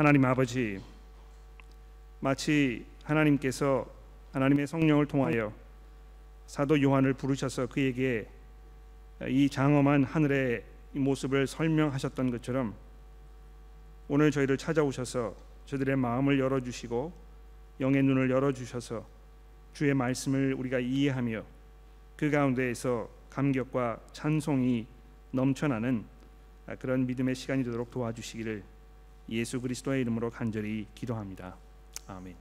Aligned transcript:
하나님 0.00 0.24
아버지 0.24 0.80
마치 2.20 2.86
하나님께서 3.04 3.86
하나님의 4.32 4.66
성령을 4.66 5.04
통하여 5.04 5.52
사도 6.46 6.80
요한을 6.80 7.12
부르셔서 7.12 7.66
그에게 7.66 8.26
이 9.28 9.50
장엄한 9.50 10.04
하늘의 10.04 10.64
모습을 10.92 11.46
설명하셨던 11.46 12.30
것처럼 12.30 12.74
오늘 14.08 14.30
저희를 14.30 14.56
찾아오셔서 14.56 15.36
저들의 15.66 15.96
마음을 15.96 16.38
열어 16.38 16.60
주시고 16.60 17.12
영의 17.80 18.02
눈을 18.02 18.30
열어 18.30 18.52
주셔서 18.52 19.06
주의 19.74 19.92
말씀을 19.92 20.54
우리가 20.54 20.78
이해하며 20.78 21.44
그 22.16 22.30
가운데에서 22.30 23.06
감격과 23.28 24.00
찬송이 24.14 24.86
넘쳐나는 25.32 26.06
그런 26.78 27.06
믿음의 27.06 27.34
시간이 27.34 27.64
되도록 27.64 27.90
도와주시기를 27.90 28.79
예수 29.30 29.60
그리스도의 29.60 30.02
이름으로 30.02 30.30
간절히 30.30 30.86
기도합니다. 30.94 31.54
아멘. 32.06 32.34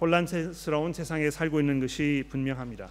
혼란스러운 0.00 0.92
세상에 0.92 1.30
살고 1.30 1.60
있는 1.60 1.80
것이 1.80 2.24
분명합니다. 2.30 2.88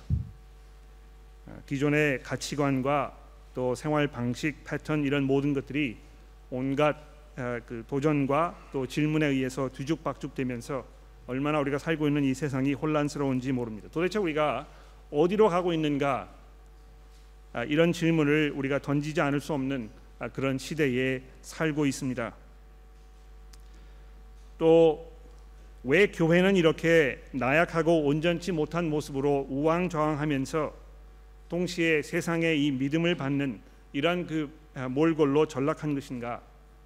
기존의 1.66 2.22
가치관과 2.22 3.18
또 3.56 3.74
생활 3.74 4.08
방식, 4.08 4.64
패턴 4.64 5.04
이런 5.04 5.24
모든 5.24 5.54
것들이 5.54 5.98
온갖 6.52 6.98
그 7.36 7.84
도전과 7.88 8.70
또 8.72 8.86
질문에 8.86 9.28
의해서 9.28 9.70
뒤죽박죽되면서 9.70 10.86
얼마나 11.28 11.60
우리가 11.60 11.78
살고 11.78 12.08
있는 12.08 12.24
이 12.24 12.34
세상이 12.34 12.74
혼란스러운지 12.74 13.52
모릅니다. 13.52 13.88
도대체 13.92 14.20
우리가 14.20 14.68
어디로 15.12 15.50
가고 15.50 15.74
있는가 15.74 16.30
아, 17.54 17.64
이런 17.64 17.94
질문을 17.94 18.54
우리가 18.56 18.80
던지지 18.80 19.22
않을 19.22 19.40
수 19.40 19.54
없는 19.54 19.90
아, 19.90 20.05
그런 20.34 20.58
시대에 20.58 21.22
살고 21.42 21.86
있습니다. 21.86 22.34
또 24.58 25.16
왜 25.88 26.08
교회는 26.08 26.56
이렇게 26.56 27.22
나약하고 27.32 28.06
온전치 28.06 28.52
못한 28.52 28.90
모습으로 28.90 29.46
우왕좌왕하면서 29.52 30.74
동시에 31.48 32.02
세상의 32.02 32.66
이 32.66 32.72
믿음을 32.72 33.14
받는 33.14 33.60
이런 33.94 34.26
그 34.26 34.50
아, 34.74 34.90
몰골로 34.90 35.46
전락한 35.46 35.94
것인가? 35.94 36.42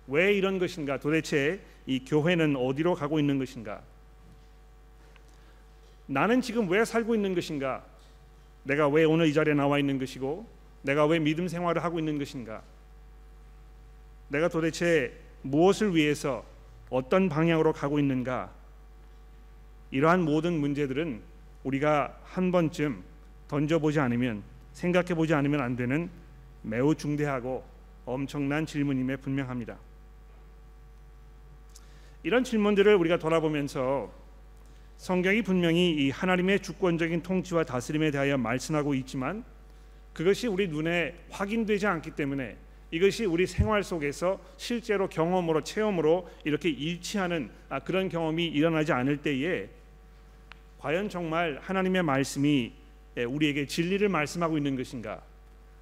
왜 0.08 0.34
이런 0.34 0.60
것인가? 0.60 1.00
도대체 1.00 1.62
이 1.86 2.04
교회는 2.04 2.58
어디로 2.58 2.94
가고 2.94 3.22
있는 3.22 3.40
것인가? 3.40 3.82
나는 6.06 6.42
지금 6.42 6.70
왜 6.70 6.84
살고 6.84 7.16
있는 7.16 7.34
것인가? 7.34 7.86
내가 8.64 8.90
왜 8.90 9.06
오늘 9.06 9.28
이 9.28 9.34
자리에 9.34 9.54
나와 9.54 9.80
있는 9.80 9.98
것이고 9.98 10.46
내가 10.82 11.06
왜 11.06 11.20
믿음 11.20 11.48
생활을 11.48 11.86
하고 11.86 12.00
있는 12.00 12.18
것인가? 12.18 12.62
내가 14.30 14.48
도대체 14.48 15.14
무엇을 15.42 15.96
위해서 15.96 16.46
어떤 16.90 17.30
방향으로 17.30 17.74
가고 17.74 18.00
있는가? 18.00 18.52
이러한 19.92 20.24
모든 20.24 20.60
문제들은 20.60 21.22
우리가 21.64 22.18
한 22.24 22.52
번쯤 22.52 23.04
던져보지 23.48 24.00
않으면 24.00 24.44
생각해 24.74 25.16
보지 25.16 25.34
않으면 25.34 25.62
안 25.62 25.76
되는 25.76 26.10
매우 26.62 26.96
중대하고 26.96 27.64
엄청난 28.06 28.66
질문임에 28.66 29.18
분명합니다. 29.18 29.78
이런 32.24 32.44
질문들을 32.44 32.96
우리가 32.96 33.18
돌아보면서 33.18 34.12
성경이 34.98 35.42
분명히 35.42 35.92
이 35.92 36.10
하나님의 36.10 36.60
주권적인 36.60 37.24
통치와 37.24 37.64
다스림에 37.64 38.12
대하여 38.12 38.38
말씀하고 38.38 38.94
있지만 38.96 39.46
그것이 40.14 40.48
우리 40.48 40.68
눈에 40.68 41.16
확인되지 41.30 41.88
않기 41.88 42.12
때문에 42.12 42.58
이것이 42.92 43.26
우리 43.26 43.46
생활 43.46 43.84
속에서 43.84 44.40
실제로 44.58 45.08
경험으로 45.08 45.64
체험으로 45.64 46.30
이렇게 46.44 46.70
일치하는 46.70 47.52
아, 47.70 47.80
그런 47.80 48.10
경험이 48.10 48.48
일어나지 48.48 48.92
않을 48.92 49.18
때에 49.18 49.70
과연 50.80 51.10
정말 51.10 51.60
하나님의 51.62 52.04
말씀이 52.04 52.72
예, 53.18 53.24
우리에게 53.24 53.68
진리를 53.68 54.08
말씀하고 54.08 54.58
있는 54.58 54.76
것인가? 54.76 55.22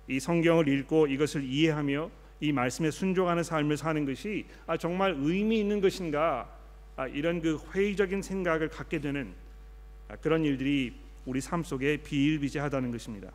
이 0.07 0.19
성경을 0.19 0.67
읽고 0.67 1.07
이것을 1.07 1.43
이해하며 1.43 2.09
이 2.39 2.51
말씀에 2.51 2.91
순종하는 2.91 3.43
삶을 3.43 3.77
사는 3.77 4.05
것이 4.05 4.45
아, 4.65 4.75
정말 4.75 5.15
의미 5.17 5.59
있는 5.59 5.79
것인가? 5.79 6.49
아, 6.95 7.07
이런 7.07 7.41
그 7.41 7.59
회의적인 7.73 8.21
생각을 8.21 8.69
갖게 8.69 8.99
되는 8.99 9.33
그런 10.21 10.43
일들이 10.43 10.93
우리 11.25 11.41
삶 11.41 11.63
속에 11.63 11.97
비일비재하다는 11.97 12.91
것입니다. 12.91 13.31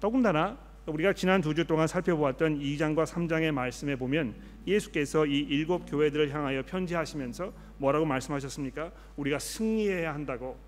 더군다나 0.00 0.58
우리가 0.86 1.14
지난 1.14 1.40
두 1.40 1.54
주 1.54 1.64
동안 1.64 1.86
살펴보았던 1.86 2.58
2장과 2.60 3.06
3장의 3.06 3.52
말씀에 3.52 3.96
보면 3.96 4.34
예수께서 4.66 5.24
이 5.24 5.38
일곱 5.38 5.86
교회들을 5.90 6.34
향하여 6.34 6.62
편지하시면서 6.62 7.52
뭐라고 7.78 8.04
말씀하셨습니까? 8.04 8.92
우리가 9.16 9.38
승리해야 9.38 10.12
한다고 10.12 10.58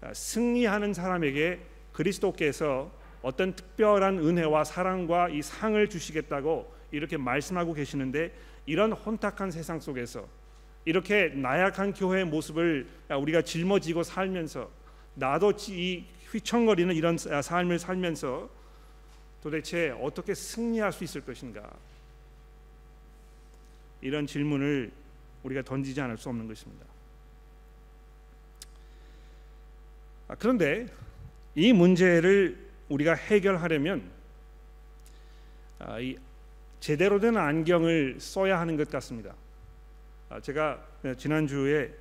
아, 0.00 0.14
승리하는 0.14 0.94
사람에게 0.94 1.60
그리스도께서 1.92 2.90
어떤 3.20 3.54
특별한 3.54 4.18
은혜와 4.18 4.64
사랑과 4.64 5.28
이 5.28 5.42
상을 5.42 5.86
주시겠다고 5.88 6.72
이렇게 6.90 7.16
말씀하고 7.16 7.74
계시는데 7.74 8.32
이런 8.66 8.92
혼탁한 8.92 9.50
세상 9.50 9.78
속에서 9.78 10.26
이렇게 10.84 11.28
나약한 11.28 11.92
교회의 11.92 12.24
모습을 12.24 12.88
우리가 13.10 13.42
짊어지고 13.42 14.02
살면서 14.02 14.70
나도 15.14 15.52
이 15.68 16.04
휘청거리는 16.32 16.94
이런 16.94 17.18
삶을 17.18 17.78
살면서 17.78 18.48
도대체 19.42 19.90
어떻게 20.00 20.34
승리할 20.34 20.92
수 20.92 21.04
있을 21.04 21.20
것인가? 21.20 21.70
이런 24.00 24.26
질문을 24.26 24.90
우리가 25.42 25.62
던지지 25.62 26.00
않을 26.00 26.16
수 26.16 26.28
없는 26.28 26.48
것입니다. 26.48 26.86
아, 30.28 30.34
그런데 30.36 30.86
이 31.54 31.72
문제를 31.72 32.70
우리가 32.88 33.14
해결하려면 33.14 34.10
아, 35.78 35.98
제대로 36.80 37.20
된 37.20 37.36
안경을 37.36 38.18
써야 38.20 38.58
하는 38.58 38.76
것 38.76 38.88
같습니다. 38.90 39.34
아, 40.30 40.40
제가 40.40 40.82
지난 41.18 41.46
주에 41.46 41.92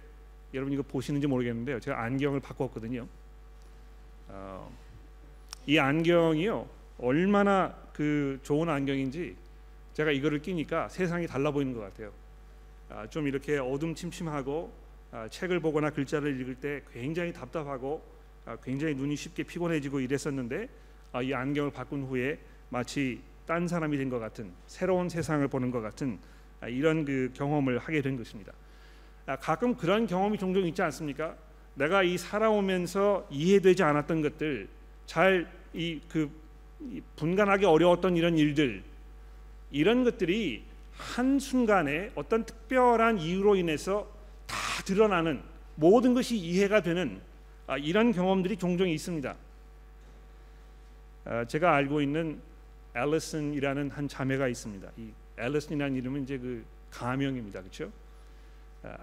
여러분 0.53 0.73
이거 0.73 0.83
보시는지 0.83 1.27
모르겠는데요. 1.27 1.79
제가 1.79 2.01
안경을 2.03 2.39
바꿨거든요. 2.39 3.07
어, 4.33 4.71
이 5.65 5.77
안경이요 5.77 6.67
얼마나 6.99 7.75
그 7.93 8.39
좋은 8.43 8.69
안경인지 8.69 9.35
제가 9.93 10.11
이거를 10.11 10.41
끼니까 10.41 10.87
세상이 10.89 11.27
달라 11.27 11.51
보이는 11.51 11.73
것 11.73 11.81
같아요. 11.81 12.11
아, 12.89 13.07
좀 13.07 13.27
이렇게 13.27 13.57
어둠 13.57 13.93
침침하고 13.93 14.71
아, 15.11 15.27
책을 15.27 15.59
보거나 15.59 15.89
글자를 15.89 16.39
읽을 16.39 16.55
때 16.55 16.81
굉장히 16.93 17.33
답답하고 17.33 18.01
아, 18.45 18.55
굉장히 18.63 18.95
눈이 18.95 19.15
쉽게 19.15 19.43
피곤해지고 19.43 19.99
이랬었는데 19.99 20.69
아, 21.11 21.21
이 21.21 21.33
안경을 21.33 21.71
바꾼 21.71 22.03
후에 22.03 22.39
마치 22.69 23.21
딴 23.45 23.67
사람이 23.67 23.97
된 23.97 24.09
것 24.09 24.19
같은 24.19 24.51
새로운 24.67 25.09
세상을 25.09 25.45
보는 25.49 25.71
것 25.71 25.81
같은 25.81 26.17
아, 26.61 26.67
이런 26.67 27.03
그 27.03 27.31
경험을 27.33 27.79
하게 27.79 28.01
된 28.01 28.15
것입니다. 28.17 28.53
아, 29.25 29.35
가끔 29.35 29.75
그런 29.75 30.07
경험이 30.07 30.37
종종 30.37 30.65
있지 30.65 30.81
않습니까? 30.81 31.35
내가 31.75 32.03
이 32.03 32.17
살아오면서 32.17 33.27
이해되지 33.29 33.83
않았던 33.83 34.21
것들, 34.21 34.67
잘 35.05 35.61
이 35.73 36.01
그 36.09 36.29
분간하기 37.15 37.65
어려웠던 37.65 38.17
이런 38.17 38.37
일들, 38.37 38.83
이런 39.71 40.03
것들이 40.03 40.63
한 40.93 41.39
순간에 41.39 42.11
어떤 42.15 42.45
특별한 42.45 43.19
이유로 43.19 43.55
인해서 43.55 44.07
다 44.47 44.57
드러나는 44.85 45.41
모든 45.75 46.13
것이 46.13 46.35
이해가 46.35 46.81
되는 46.81 47.21
아, 47.67 47.77
이런 47.77 48.11
경험들이 48.11 48.57
종종 48.57 48.89
있습니다. 48.89 49.35
아, 51.25 51.45
제가 51.45 51.75
알고 51.75 52.01
있는 52.01 52.41
앨리슨이라는 52.95 53.91
한 53.91 54.07
자매가 54.07 54.47
있습니다. 54.49 54.91
이 54.97 55.11
앨리슨이라는 55.37 55.95
이름은 55.95 56.23
이제 56.23 56.37
그 56.37 56.65
가명입니다, 56.91 57.61
그렇죠? 57.61 57.89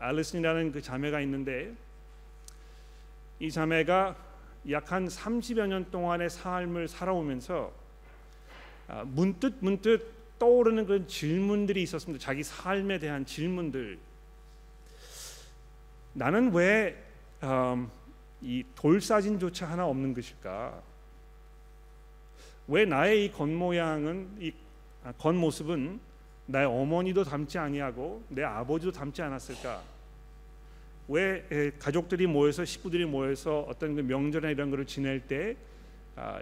앨리슨이라는 0.03 0.73
그 0.73 0.83
자매가 0.83 1.21
있는데 1.23 1.73
이 3.41 3.51
자매가 3.51 4.29
약 4.71 4.93
한 4.93 5.07
30여 5.07 5.67
년 5.67 5.91
동안의 5.91 6.29
삶을 6.31 6.89
살아오면서 6.89 7.73
아, 8.89 9.05
문득 9.05 9.57
문득 9.61 10.15
떠오르는 10.39 10.87
그런 10.87 11.07
질문들이 11.07 11.83
있었습니다. 11.83 12.23
자기 12.23 12.43
삶에 12.43 12.99
대한 12.99 13.25
질문들. 13.25 13.99
나는 16.13 16.53
왜이 16.53 16.95
음, 17.43 17.91
돌사진조차 18.75 19.67
하나 19.69 19.87
없는 19.87 20.15
것일까? 20.15 20.81
왜 22.69 22.85
나의 22.85 23.27
이 23.27 23.33
겉모양은 23.33 24.37
이 24.41 24.53
아, 25.05 25.13
겉모습은 25.13 26.01
나의 26.47 26.67
어머니도 26.67 27.25
닮지 27.25 27.59
아니하고 27.59 28.23
내 28.29 28.43
아버지도 28.43 28.93
닮지 28.93 29.23
않았을까? 29.23 29.83
왜 31.09 31.73
가족들이 31.79 32.27
모여서 32.27 32.65
식구들이 32.65 33.07
모여서 33.07 33.61
어떤 33.69 33.95
그 33.95 34.01
명절이나 34.03 34.51
이런 34.51 34.71
것을 34.71 34.85
지낼 34.87 35.21
때이 35.21 35.57
아, 36.17 36.41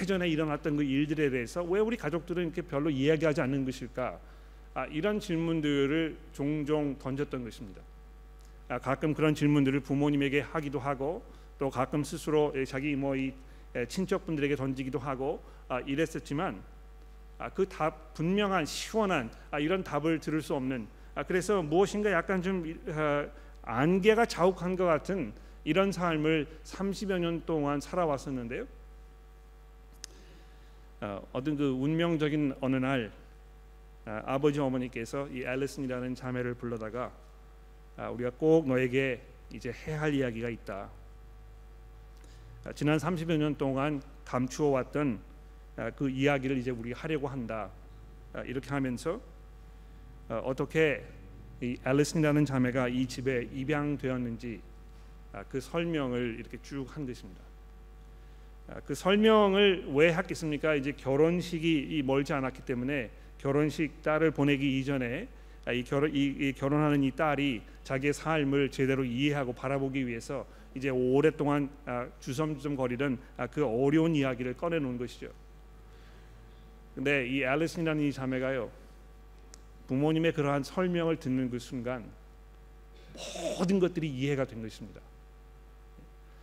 예전에 0.00 0.28
일어났던 0.28 0.76
그 0.76 0.82
일들에 0.82 1.30
대해서 1.30 1.62
왜 1.62 1.80
우리 1.80 1.96
가족들은 1.96 2.44
이렇게 2.44 2.62
별로 2.62 2.90
이야기하지 2.90 3.40
않는 3.40 3.64
것일까? 3.64 4.18
아, 4.74 4.86
이런 4.86 5.20
질문들을 5.20 6.16
종종 6.32 6.96
던졌던 6.98 7.44
것입니다. 7.44 7.82
아, 8.68 8.78
가끔 8.78 9.14
그런 9.14 9.34
질문들을 9.34 9.80
부모님에게 9.80 10.40
하기도 10.40 10.78
하고 10.78 11.22
또 11.58 11.70
가끔 11.70 12.02
스스로 12.04 12.52
자기 12.66 12.94
뭐 12.94 13.16
이 13.16 13.32
친척분들에게 13.88 14.56
던지기도 14.56 14.98
하고 14.98 15.42
아, 15.68 15.80
이랬었지만 15.80 16.62
아, 17.38 17.48
그답 17.50 18.14
분명한 18.14 18.66
시원한 18.66 19.30
아, 19.50 19.58
이런 19.58 19.82
답을 19.82 20.20
들을 20.20 20.40
수 20.40 20.54
없는 20.54 20.82
아, 20.82 21.03
그래서 21.22 21.62
무엇인가 21.62 22.10
약간 22.10 22.42
좀 22.42 22.74
아, 22.88 23.26
안개가 23.62 24.26
자욱한 24.26 24.76
것 24.76 24.84
같은 24.84 25.32
이런 25.62 25.92
삶을 25.92 26.46
30여 26.64 27.18
년 27.18 27.42
동안 27.46 27.80
살아왔었는데요. 27.80 28.66
어, 31.00 31.26
어떤 31.32 31.56
그 31.56 31.70
운명적인 31.70 32.56
어느 32.60 32.76
날 32.76 33.12
아, 34.04 34.38
버지 34.38 34.60
어머니께서 34.60 35.28
이 35.28 35.42
앨리슨이라는 35.42 36.14
자매를 36.14 36.54
불러다가 36.54 37.12
아, 37.96 38.10
우리가 38.10 38.30
꼭 38.36 38.66
너에게 38.68 39.22
이제 39.52 39.72
해야 39.72 40.00
할 40.00 40.12
이야기가 40.12 40.48
있다. 40.48 40.90
아, 42.64 42.72
지난 42.72 42.98
30여 42.98 43.36
년 43.38 43.56
동안 43.56 44.02
감추어 44.24 44.68
왔던 44.68 45.20
아, 45.76 45.90
그 45.90 46.10
이야기를 46.10 46.58
이제 46.58 46.70
우리 46.70 46.92
하려고 46.92 47.28
한다. 47.28 47.70
아, 48.32 48.40
이렇게 48.42 48.68
하면서 48.70 49.20
어, 50.34 50.38
어떻게 50.44 51.04
이 51.60 51.76
앨리슨이라는 51.86 52.44
자매가 52.44 52.88
이 52.88 53.06
집에 53.06 53.48
입양되었는지 53.52 54.60
아, 55.32 55.44
그 55.44 55.60
설명을 55.60 56.36
이렇게 56.40 56.58
쭉 56.62 56.84
한 56.96 57.06
것입니다. 57.06 57.40
아, 58.68 58.80
그 58.84 58.94
설명을 58.94 59.86
왜 59.92 60.12
했겠습니까? 60.12 60.74
이제 60.74 60.92
결혼식이 60.92 62.02
멀지 62.04 62.32
않았기 62.32 62.62
때문에 62.62 63.10
결혼식 63.38 64.02
딸을 64.02 64.32
보내기 64.32 64.80
이전에 64.80 65.28
아, 65.66 65.72
이 65.72 65.84
결혼 65.84 66.14
이, 66.14 66.24
이 66.24 66.52
결혼하는 66.52 67.02
이 67.04 67.10
딸이 67.12 67.62
자기의 67.84 68.12
삶을 68.12 68.70
제대로 68.70 69.04
이해하고 69.04 69.52
바라보기 69.52 70.06
위해서 70.06 70.46
이제 70.74 70.88
오랫동안 70.88 71.70
아, 71.86 72.08
주섬주섬 72.18 72.74
거리던 72.74 73.18
아, 73.36 73.46
그 73.46 73.64
어려운 73.64 74.16
이야기를 74.16 74.54
꺼내놓은 74.54 74.98
것이죠. 74.98 75.28
근데 76.94 77.26
이 77.28 77.42
앨리슨이라는 77.42 78.02
이 78.02 78.12
자매가요 78.12 78.83
부모님의 79.88 80.32
그러한 80.32 80.62
설명을 80.62 81.16
듣는 81.18 81.50
그 81.50 81.58
순간 81.58 82.04
모든 83.58 83.78
것들이 83.78 84.08
이해가 84.08 84.44
된 84.44 84.62
것입니다. 84.62 85.00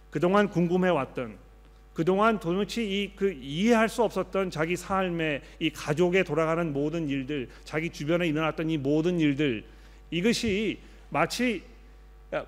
그동안 0.09 0.49
궁금해왔던 0.49 1.38
그동안 1.93 2.39
도대체 2.39 2.83
이그 2.83 3.33
이해할 3.33 3.89
수 3.89 4.03
없었던 4.03 4.49
자기 4.49 4.77
삶의 4.77 5.41
이 5.59 5.69
가족에 5.69 6.23
돌아가는 6.23 6.71
모든 6.71 7.09
일들, 7.09 7.49
자기 7.65 7.89
주변에 7.89 8.27
일어났던 8.27 8.69
이 8.69 8.77
모든 8.77 9.19
일들 9.19 9.65
이것이 10.09 10.79
마치 11.09 11.63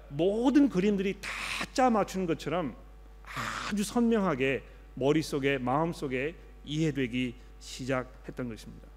모든 0.10 0.69
그림들이 0.69 1.16
다 1.22 1.30
짜 1.74 1.89
맞추는 1.89 2.28
것처럼 2.28 2.75
아주 3.24 3.84
선명하게 3.84 4.62
머릿속에 4.94 5.57
마음속에 5.57 6.36
이해되기 6.66 7.34
시작했던 7.60 8.48
것입니다. 8.48 8.88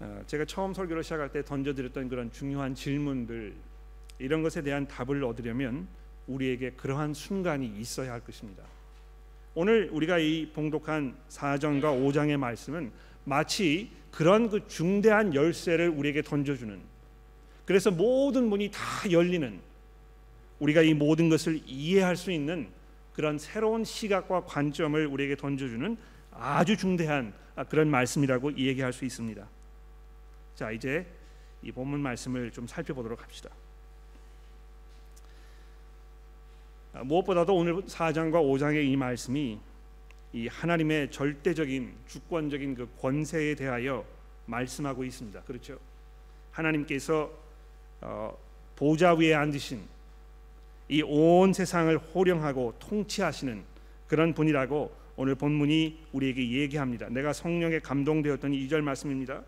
아, 0.00 0.22
제가 0.26 0.46
처음 0.46 0.72
설교를 0.72 1.04
시작할 1.04 1.30
때 1.30 1.44
던져드렸던 1.44 2.08
그런 2.08 2.32
중요한 2.32 2.74
질문들 2.74 3.54
이런 4.18 4.42
것에 4.42 4.62
대한 4.62 4.88
답을 4.88 5.22
얻으려면 5.22 5.86
우리에게 6.26 6.70
그러한 6.70 7.12
순간이 7.12 7.66
있어야 7.78 8.12
할 8.12 8.20
것입니다. 8.20 8.62
오늘 9.54 9.90
우리가 9.92 10.18
이 10.18 10.50
봉독한 10.54 11.14
4장과 11.28 11.82
5장의 11.82 12.38
말씀은 12.38 12.90
마치 13.24 13.90
그런 14.10 14.48
그 14.48 14.66
중대한 14.68 15.34
열쇠를 15.34 15.90
우리에게 15.90 16.22
던져주는 16.22 16.80
그래서 17.66 17.90
모든 17.90 18.48
문이 18.48 18.70
다 18.70 18.80
열리는 19.10 19.60
우리가 20.60 20.82
이 20.82 20.94
모든 20.94 21.28
것을 21.28 21.60
이해할 21.66 22.16
수 22.16 22.30
있는 22.30 22.68
그런 23.12 23.38
새로운 23.38 23.84
시각과 23.84 24.44
관점을 24.44 25.06
우리에게 25.06 25.36
던져주는 25.36 25.96
아주 26.32 26.76
중대한 26.76 27.34
그런 27.68 27.88
말씀이라고 27.90 28.56
얘기할 28.56 28.92
수 28.92 29.04
있습니다. 29.04 29.46
자 30.60 30.70
이제 30.70 31.06
이 31.62 31.72
본문 31.72 32.00
말씀을 32.00 32.50
좀 32.50 32.66
살펴보도록 32.66 33.22
합시다. 33.22 33.48
아, 36.92 37.02
무엇보다도 37.02 37.56
오늘 37.56 37.76
4장과 37.76 38.32
5장의 38.32 38.84
이 38.84 38.94
말씀이 38.94 39.58
이 40.34 40.48
하나님의 40.48 41.10
절대적인 41.10 41.94
주권적인 42.06 42.74
그 42.74 42.90
권세에 43.00 43.54
대하여 43.54 44.04
말씀하고 44.44 45.02
있습니다. 45.02 45.40
그렇죠? 45.44 45.78
하나님께서 46.50 47.30
어, 48.02 48.36
보좌 48.76 49.14
위에 49.14 49.32
앉으신 49.32 49.80
이 50.90 51.00
온 51.00 51.54
세상을 51.54 51.96
호령하고 51.96 52.74
통치하시는 52.80 53.64
그런 54.08 54.34
분이라고 54.34 54.94
오늘 55.16 55.36
본문이 55.36 56.00
우리에게 56.12 56.50
얘기합니다. 56.50 57.08
내가 57.08 57.32
성령에 57.32 57.78
감동되었던 57.78 58.52
2절 58.52 58.82
말씀입니다. 58.82 59.42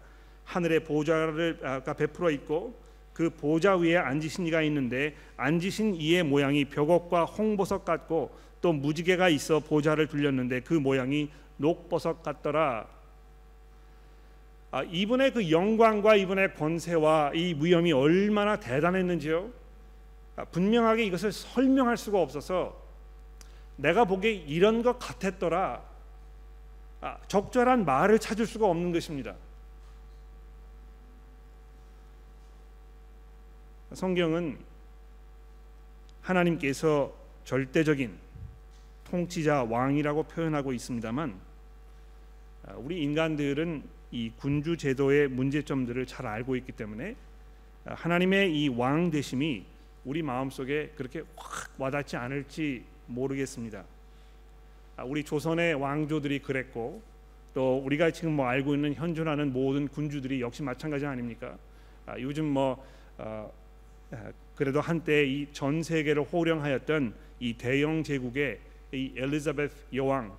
하늘의 0.44 0.84
보좌를 0.84 1.58
아까 1.62 1.92
베풀어 1.92 2.30
있고 2.30 2.80
그 3.12 3.30
보좌 3.30 3.76
위에 3.76 3.96
앉으신 3.96 4.46
이가 4.46 4.62
있는데 4.62 5.14
앉으신 5.36 5.94
이의 5.94 6.22
모양이 6.22 6.64
벽옥과 6.64 7.24
홍보석 7.24 7.84
같고 7.84 8.30
또 8.60 8.72
무지개가 8.72 9.28
있어 9.28 9.60
보좌를 9.60 10.06
둘렸는데 10.06 10.60
그 10.60 10.74
모양이 10.74 11.30
녹보석 11.56 12.22
같더라. 12.22 12.86
아, 14.70 14.82
이분의 14.84 15.32
그 15.32 15.50
영광과 15.50 16.16
이분의 16.16 16.54
권세와 16.54 17.32
이 17.34 17.54
위엄이 17.60 17.92
얼마나 17.92 18.58
대단했는지요. 18.58 19.50
아, 20.36 20.44
분명하게 20.46 21.04
이것을 21.04 21.30
설명할 21.30 21.98
수가 21.98 22.20
없어서 22.20 22.80
내가 23.76 24.04
보기에 24.04 24.32
이런 24.32 24.82
것 24.82 24.98
같았더라. 24.98 25.82
아, 27.02 27.18
적절한 27.28 27.84
말을 27.84 28.18
찾을 28.18 28.46
수가 28.46 28.66
없는 28.66 28.92
것입니다. 28.92 29.34
성경은 33.94 34.58
하나님께서 36.22 37.12
절대적인 37.44 38.16
통치자 39.04 39.64
왕이라고 39.64 40.22
표현하고 40.24 40.72
있습니다만 40.72 41.34
아, 42.66 42.74
우리 42.76 43.02
인간들은 43.02 43.82
이 44.12 44.30
군주 44.36 44.76
제도의 44.76 45.28
문제점들을 45.28 46.06
잘 46.06 46.26
알고 46.26 46.56
있기 46.56 46.72
때문에 46.72 47.16
아, 47.84 47.94
하나님의 47.94 48.54
이 48.54 48.68
왕 48.68 49.10
되심이 49.10 49.64
우리 50.04 50.22
마음속에 50.22 50.92
그렇게 50.96 51.22
확 51.36 51.72
와닿지 51.78 52.16
않을지 52.16 52.84
모르겠습니다. 53.06 53.84
아, 54.96 55.04
우리 55.04 55.24
조선의 55.24 55.74
왕조들이 55.74 56.38
그랬고 56.40 57.02
또 57.52 57.78
우리가 57.84 58.10
지금 58.12 58.32
뭐 58.34 58.46
알고 58.46 58.74
있는 58.74 58.94
현존하는 58.94 59.52
모든 59.52 59.88
군주들이 59.88 60.40
역시 60.40 60.62
마찬가지 60.62 61.04
아닙니까? 61.04 61.58
요즘 62.18 62.46
뭐 62.46 62.82
어, 63.18 63.52
그래도 64.54 64.80
한때 64.80 65.24
이 65.24 65.46
전 65.52 65.82
세계를 65.82 66.22
호령하였던 66.24 67.14
이 67.40 67.54
대영 67.54 68.02
제국의 68.02 68.60
이 68.92 69.12
엘리자베스 69.16 69.74
여왕 69.94 70.36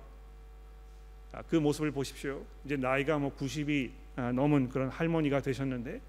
아, 1.32 1.42
그 1.42 1.56
모습을 1.56 1.90
보십시오. 1.90 2.42
이제 2.64 2.76
나이가 2.76 3.18
뭐 3.18 3.34
90이 3.36 3.90
아, 4.16 4.30
넘은 4.30 4.68
그런 4.68 4.88
할머니가 4.88 5.40
되셨는데 5.40 6.00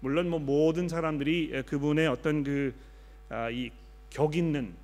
물론 0.00 0.28
뭐 0.28 0.38
모든 0.38 0.88
사람들이 0.88 1.62
그분의 1.66 2.06
어떤 2.08 2.44
그 2.44 2.74
이격 3.50 4.32
아, 4.32 4.36
있는 4.36 4.74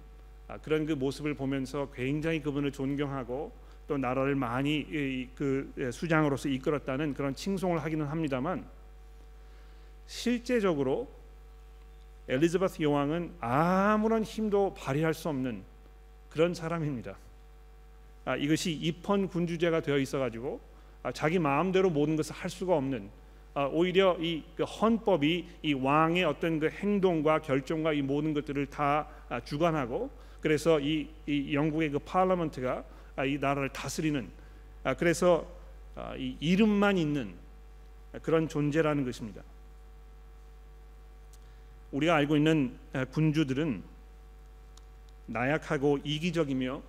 그런 0.62 0.86
그 0.86 0.92
모습을 0.92 1.34
보면서 1.34 1.90
굉장히 1.94 2.40
그분을 2.40 2.72
존경하고 2.72 3.52
또 3.86 3.98
나라를 3.98 4.34
많이 4.34 5.28
그 5.34 5.90
수장으로서 5.92 6.48
이끌었다는 6.48 7.12
그런 7.12 7.34
칭송을 7.34 7.82
하기는 7.82 8.06
합니다만 8.06 8.64
실제적으로 10.06 11.17
엘리자베스 12.28 12.82
여왕은 12.82 13.32
아무런 13.40 14.22
힘도 14.22 14.74
발휘할 14.74 15.14
수 15.14 15.28
없는 15.28 15.62
그런 16.28 16.54
사람입니다. 16.54 17.16
아, 18.24 18.36
이것이 18.36 18.72
입헌 18.72 19.28
군주제가 19.28 19.80
되어 19.80 19.98
있어가지고 19.98 20.60
아, 21.02 21.12
자기 21.12 21.38
마음대로 21.38 21.88
모든 21.88 22.16
것을 22.16 22.34
할 22.34 22.50
수가 22.50 22.76
없는 22.76 23.08
아, 23.54 23.64
오히려 23.72 24.16
이 24.20 24.42
그 24.56 24.64
헌법이 24.64 25.46
이 25.62 25.72
왕의 25.72 26.24
어떤 26.24 26.58
그 26.58 26.68
행동과 26.68 27.40
결정과 27.42 27.92
이 27.92 28.02
모든 28.02 28.34
것들을 28.34 28.66
다 28.66 29.08
아, 29.28 29.40
주관하고 29.40 30.10
그래서 30.40 30.80
이, 30.80 31.08
이 31.26 31.54
영국의 31.54 31.90
그 31.90 31.98
파르먼트가 32.00 32.84
아, 33.16 33.24
이 33.24 33.38
나라를 33.38 33.68
다스리는 33.70 34.28
아, 34.84 34.94
그래서 34.94 35.46
아, 35.94 36.14
이 36.16 36.36
이름만 36.40 36.98
있는 36.98 37.34
그런 38.22 38.48
존재라는 38.48 39.04
것입니다. 39.04 39.42
우리가 41.92 42.14
알고 42.16 42.36
있는 42.36 42.76
군주들은 43.12 43.82
나약하고 45.26 45.98
이기적이며 46.04 46.82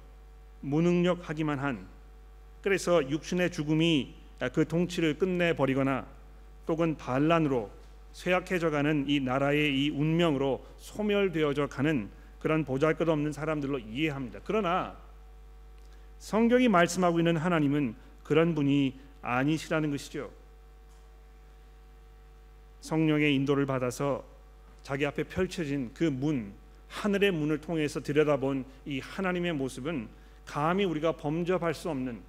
무능력하기만 0.61 1.59
한 1.59 1.87
그래서 2.61 3.09
육신의 3.09 3.51
죽음이 3.51 4.13
그 4.53 4.67
통치를 4.67 5.17
끝내 5.17 5.55
버리거나 5.55 6.05
또는 6.65 6.95
반란으로 6.97 7.69
쇠약해져 8.13 8.69
가는 8.69 9.05
이 9.07 9.19
나라의 9.19 9.77
이 9.77 9.89
운명으로 9.89 10.65
소멸되어져 10.77 11.67
가는 11.67 12.09
그런 12.39 12.63
보잘것없는 12.63 13.31
사람들로 13.31 13.79
이해합니다. 13.79 14.39
그러나 14.43 14.95
성경이 16.19 16.67
말씀하고 16.67 17.19
있는 17.19 17.37
하나님은 17.37 17.95
그런 18.23 18.55
분이 18.55 18.99
아니시라는 19.21 19.91
것이죠. 19.91 20.31
성령의 22.81 23.35
인도를 23.35 23.65
받아서 23.65 24.23
자기 24.89 25.05
앞에 25.05 25.21
펼쳐진 25.25 25.91
그 25.93 26.05
문, 26.05 26.51
하늘의 26.87 27.29
문을 27.29 27.61
통해서 27.61 27.99
들여다본 27.99 28.65
이 28.87 28.99
하나님의 28.99 29.53
모습은 29.53 30.07
감히 30.47 30.83
우리가 30.83 31.11
범접할 31.11 31.75
수 31.75 31.91
없는 31.91 32.19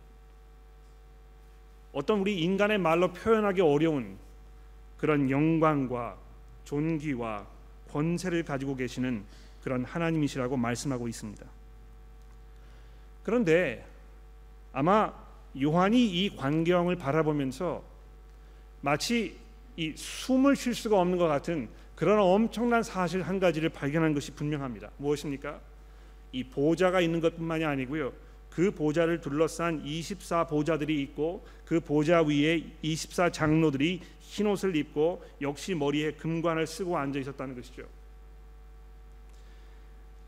어떤 1.94 2.18
우리 2.18 2.38
인간의 2.42 2.76
말로 2.76 3.14
표현하기 3.14 3.62
어려운 3.62 4.18
그런 4.98 5.30
영광과 5.30 6.18
존귀와 6.64 7.46
권세를 7.92 8.42
가지고 8.42 8.76
계시는 8.76 9.24
그런 9.64 9.86
하나님이시라고 9.86 10.58
말씀하고 10.58 11.08
있습니다. 11.08 11.46
그런데 13.22 13.86
아마 14.74 15.14
요한이 15.58 16.24
이 16.24 16.36
광경을 16.36 16.96
바라보면서 16.96 17.82
마치 18.82 19.38
이 19.78 19.94
숨을 19.96 20.56
쉴 20.56 20.74
수가 20.74 21.00
없는 21.00 21.16
것 21.16 21.26
같은 21.26 21.70
그런 22.00 22.18
엄청난 22.18 22.82
사실 22.82 23.20
한 23.20 23.38
가지를 23.38 23.68
발견한 23.68 24.14
것이 24.14 24.32
분명합니다. 24.32 24.88
무엇입니까? 24.96 25.60
이 26.32 26.42
보좌가 26.44 27.02
있는 27.02 27.20
것뿐만이 27.20 27.62
아니고요. 27.66 28.14
그 28.48 28.70
보좌를 28.70 29.20
둘러싼 29.20 29.82
24 29.84 30.46
보좌들이 30.46 31.02
있고 31.02 31.44
그 31.66 31.78
보좌 31.78 32.22
위에 32.22 32.64
24 32.80 33.32
장로들이 33.32 34.00
흰 34.18 34.46
옷을 34.46 34.76
입고 34.76 35.22
역시 35.42 35.74
머리에 35.74 36.12
금관을 36.12 36.66
쓰고 36.66 36.96
앉아 36.96 37.18
있었다는 37.18 37.54
것이죠. 37.54 37.82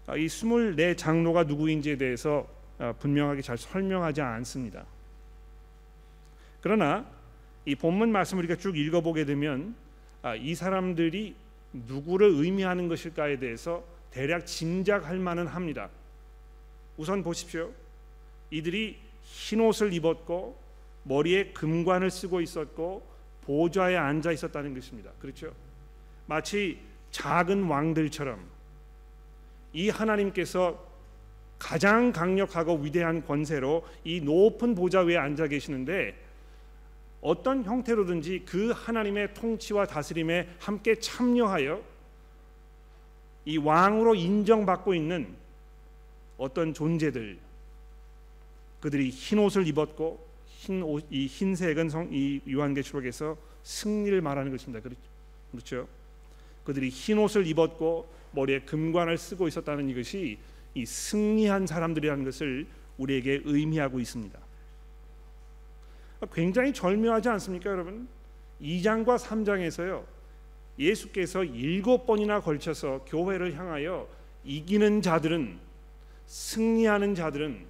아, 0.09 0.15
이24 0.15 0.99
장로가 0.99 1.45
누구인지에 1.45 1.97
대해서 1.97 2.47
아, 2.79 2.93
분명하게 2.93 3.41
잘 3.41 3.57
설명하지 3.57 4.21
않습니다. 4.21 4.85
그러나 6.61 7.07
이 7.65 7.75
본문 7.75 8.13
말씀을 8.13 8.45
우리가 8.45 8.61
쭉 8.61 8.77
읽어보게 8.77 9.25
되면 9.25 9.75
아, 10.21 10.35
이 10.35 10.55
사람들이 10.55 11.41
누구를 11.73 12.31
의미하는 12.31 12.89
것일까에 12.89 13.39
대해서 13.39 13.85
대략 14.11 14.47
짐작할 14.47 15.19
만은 15.19 15.47
합니다. 15.47 15.89
우선 16.97 17.23
보십시오. 17.23 17.73
이들이 18.51 18.99
흰 19.23 19.61
옷을 19.61 19.93
입었고 19.93 20.59
머리에 21.05 21.53
금관을 21.53 22.11
쓰고 22.11 22.41
있었고 22.41 23.03
보좌에 23.43 23.97
앉아 23.97 24.33
있었다는 24.33 24.75
것입니다. 24.75 25.11
그렇죠? 25.19 25.53
마치 26.27 26.79
작은 27.11 27.65
왕들처럼 27.65 28.39
이 29.73 29.89
하나님께서 29.89 30.93
가장 31.59 32.13
강력하고 32.13 32.79
위대한 32.79 33.25
권세로 33.25 33.87
이 34.05 34.21
높은 34.21 34.75
보좌 34.75 35.01
위에 35.01 35.17
앉아 35.17 35.47
계시는데 35.47 36.15
어떤 37.23 37.65
형태로든지 37.65 38.43
그 38.45 38.73
하나님의 38.73 39.33
통치와 39.33 39.87
다스림에 39.87 40.49
함께 40.59 40.97
참여하여 40.97 41.83
이 43.45 43.57
왕으로 43.57 44.15
인정받고 44.15 44.93
있는 44.95 45.35
어떤 46.37 46.75
존재들 46.75 47.39
그들이 48.81 49.11
흰 49.11 49.39
옷을 49.39 49.67
입었고 49.69 50.27
흰 50.49 50.83
옷, 50.83 51.05
이 51.11 51.27
흰색은 51.27 51.89
성, 51.89 52.09
이 52.13 52.41
요한계시록에서 52.51 53.37
승리를 53.63 54.21
말하는 54.21 54.51
것입니다. 54.51 54.89
그렇죠? 55.53 55.89
그들이 56.65 56.89
흰 56.89 57.19
옷을 57.19 57.47
입었고 57.47 58.09
머리에 58.33 58.61
금관을 58.61 59.17
쓰고 59.17 59.47
있었다는 59.47 59.89
이것이 59.89 60.39
이 60.75 60.85
승리한 60.85 61.69
사람들이라는 61.69 62.25
것을 62.25 62.67
우리에게 62.99 63.43
의미하고 63.45 64.01
있습니다. 64.01 64.39
굉장히 66.33 66.73
절묘하지 66.73 67.29
않습니까, 67.31 67.71
여러분? 67.71 68.09
2장과 68.61 69.19
3장에서요. 69.19 70.05
예수께서 70.79 71.45
일곱 71.45 72.07
번이나 72.07 72.41
걸쳐서 72.41 73.05
교회를 73.07 73.57
향하여 73.57 74.09
이기는 74.45 75.03
자들은 75.03 75.59
승리하는 76.27 77.15
자들은 77.15 77.65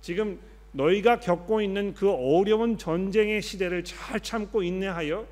지금 0.00 0.38
너희가 0.72 1.20
겪고 1.20 1.60
있는 1.60 1.94
그 1.94 2.10
어려운 2.10 2.78
전쟁의 2.78 3.42
시대를 3.42 3.84
잘 3.84 4.20
참고 4.20 4.62
인내하여 4.62 5.26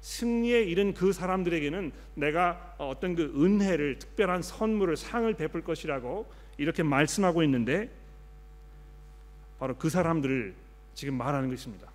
승리에 0.00 0.62
이른 0.62 0.94
그 0.94 1.12
사람들에게는 1.12 1.92
내가 2.14 2.74
어떤 2.78 3.14
그 3.14 3.32
은혜를 3.36 3.98
특별한 3.98 4.42
선물을 4.42 4.96
상을 4.96 5.32
베풀 5.34 5.62
것이라고 5.62 6.26
이렇게 6.56 6.82
말씀하고 6.82 7.42
있는데 7.42 7.90
바로 9.58 9.76
그 9.76 9.90
사람들을 9.90 10.54
지금 10.94 11.14
말하는 11.14 11.50
것입니다. 11.50 11.89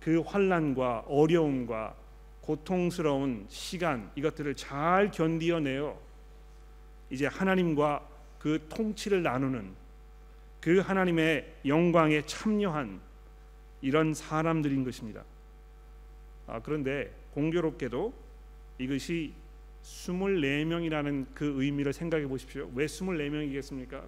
그 0.00 0.20
환란과 0.20 1.04
어려움과 1.06 1.94
고통스러운 2.40 3.46
시간 3.48 4.10
이것들을 4.16 4.54
잘 4.56 5.10
견디어내어 5.10 5.96
이제 7.10 7.26
하나님과 7.26 8.06
그 8.38 8.66
통치를 8.68 9.22
나누는 9.22 9.74
그 10.60 10.78
하나님의 10.78 11.54
영광에 11.66 12.22
참여한 12.26 13.00
이런 13.82 14.14
사람들인 14.14 14.84
것입니다. 14.84 15.24
아, 16.46 16.60
그런데 16.60 17.12
공교롭게도 17.34 18.12
이것이 18.78 19.32
24명이라는 19.82 21.26
그 21.34 21.62
의미를 21.62 21.92
생각해 21.92 22.26
보십시오. 22.26 22.70
왜 22.74 22.86
24명이겠습니까? 22.86 24.04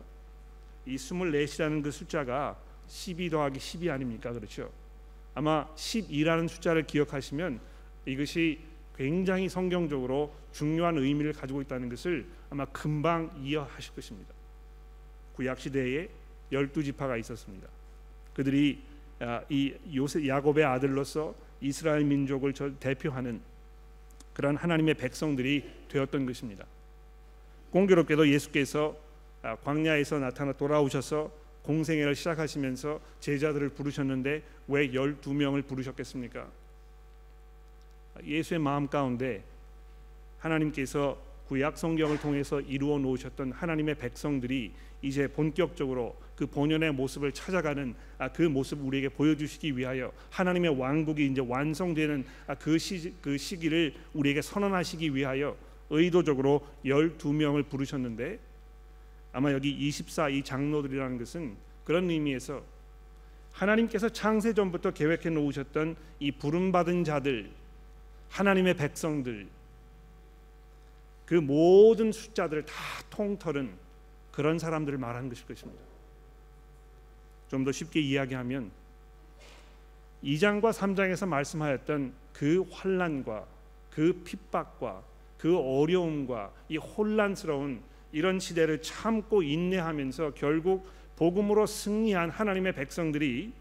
이 0.87 0.97
24이라는 0.97 1.83
그 1.83 1.91
숫자가 1.91 2.59
12 2.87 3.31
더하기 3.31 3.59
10이 3.59 3.91
아닙니까? 3.91 4.33
그렇죠? 4.33 4.71
아마 5.35 5.67
12라는 5.75 6.49
숫자를 6.49 6.87
기억하시면 6.87 7.61
이것이 8.07 8.61
굉장히 8.97 9.49
성경적으로 9.49 10.35
중요한 10.53 10.99
의미를 10.99 11.33
가지고 11.33 11.63
있다는 11.63 11.89
것을 11.89 12.27
아마 12.51 12.65
금방 12.67 13.31
이해하실 13.43 13.95
것입니다. 13.95 14.35
구약 15.35 15.59
시대에 15.59 16.09
열두 16.51 16.83
지파가 16.85 17.17
있었습니다. 17.17 17.69
그들이 18.35 18.83
아, 19.21 19.43
이 19.49 19.75
요셉 19.95 20.27
야곱의 20.27 20.65
아들로서 20.65 21.35
이스라엘 21.61 22.05
민족을 22.05 22.53
대표하는 22.81 23.41
그런 24.35 24.57
하나님의 24.57 24.95
백성들이 24.95 25.65
되었던 25.89 26.27
것입니다. 26.27 26.67
공교롭게도 27.71 28.29
예수께서 28.29 28.97
아, 29.43 29.57
광야에서 29.57 30.19
나타나 30.19 30.53
돌아오셔서 30.53 31.31
공생애를 31.63 32.15
시작하시면서 32.15 33.01
제자들을 33.21 33.71
부르셨는데 33.71 34.43
왜 34.69 34.91
12명을 34.91 35.67
부르셨겠습니까? 35.67 36.49
예수의 38.25 38.61
마음 38.61 38.89
가운데 38.89 39.43
하나님께서 40.39 41.17
구약 41.47 41.77
성경을 41.79 42.19
통해서 42.19 42.61
이루어 42.61 42.99
놓으셨던 42.99 43.53
하나님의 43.53 43.97
백성들이 43.97 44.73
이제 45.03 45.29
본격적으로 45.29 46.17
그 46.37 46.47
본연의 46.47 46.93
모습을 46.93 47.33
찾아가는 47.33 47.95
아, 48.19 48.29
그 48.33 48.43
모습 48.43 48.85
우리에게 48.85 49.09
보여주시기 49.11 49.77
위하여 49.77 50.13
하나님의 50.31 50.79
왕국이 50.79 51.27
이제 51.27 51.41
완성되는 51.41 52.25
아, 52.47 52.55
그, 52.55 52.79
시, 52.79 53.13
그 53.21 53.37
시기를 53.37 53.95
우리에게 54.15 54.43
선언하시기 54.43 55.15
위하여 55.15 55.57
의도적으로 55.91 56.67
12명을 56.85 57.69
부르셨는데 57.69 58.39
아마 59.33 59.53
여기 59.53 59.71
24 59.71 60.29
이 60.29 60.43
장로들이라는 60.43 61.19
것은 61.19 61.57
그런 61.85 62.11
의미에서 62.11 62.63
하나님께서 63.53 64.09
창세 64.09 64.55
전부터 64.55 64.93
계획해 64.93 65.31
놓으셨던 65.31 65.97
이 66.21 66.33
부름 66.33 66.73
받은 66.73 67.05
자들 67.05 67.51
하나님의 68.31 68.75
백성들 68.75 69.49
그 71.27 71.35
모든 71.35 72.13
숫자들을 72.13 72.65
다 72.65 72.75
통틀은 73.11 73.73
그런 74.33 74.59
사람들을 74.59 74.99
말하는 74.99 75.29
것일 75.29 75.47
것입니다. 75.47 75.83
좀 77.49 77.65
더 77.65 77.73
쉽게 77.73 78.01
이야기하면 78.01 78.71
2장과 80.25 80.73
3장에서 80.73 81.29
말씀하였던 81.29 82.15
그 82.33 82.65
환란과 82.71 83.47
그 83.91 84.23
핍박과 84.25 85.03
그 85.37 85.59
어려움과 85.59 86.51
이 86.71 86.79
혼란스러운 86.79 87.83
이런 88.13 88.39
시대를 88.39 88.83
참고 88.83 89.43
인내하면서 89.43 90.35
결국 90.35 90.89
복음으로 91.17 91.67
승리한 91.67 92.31
하나님의 92.31 92.75
백성들이 92.75 93.53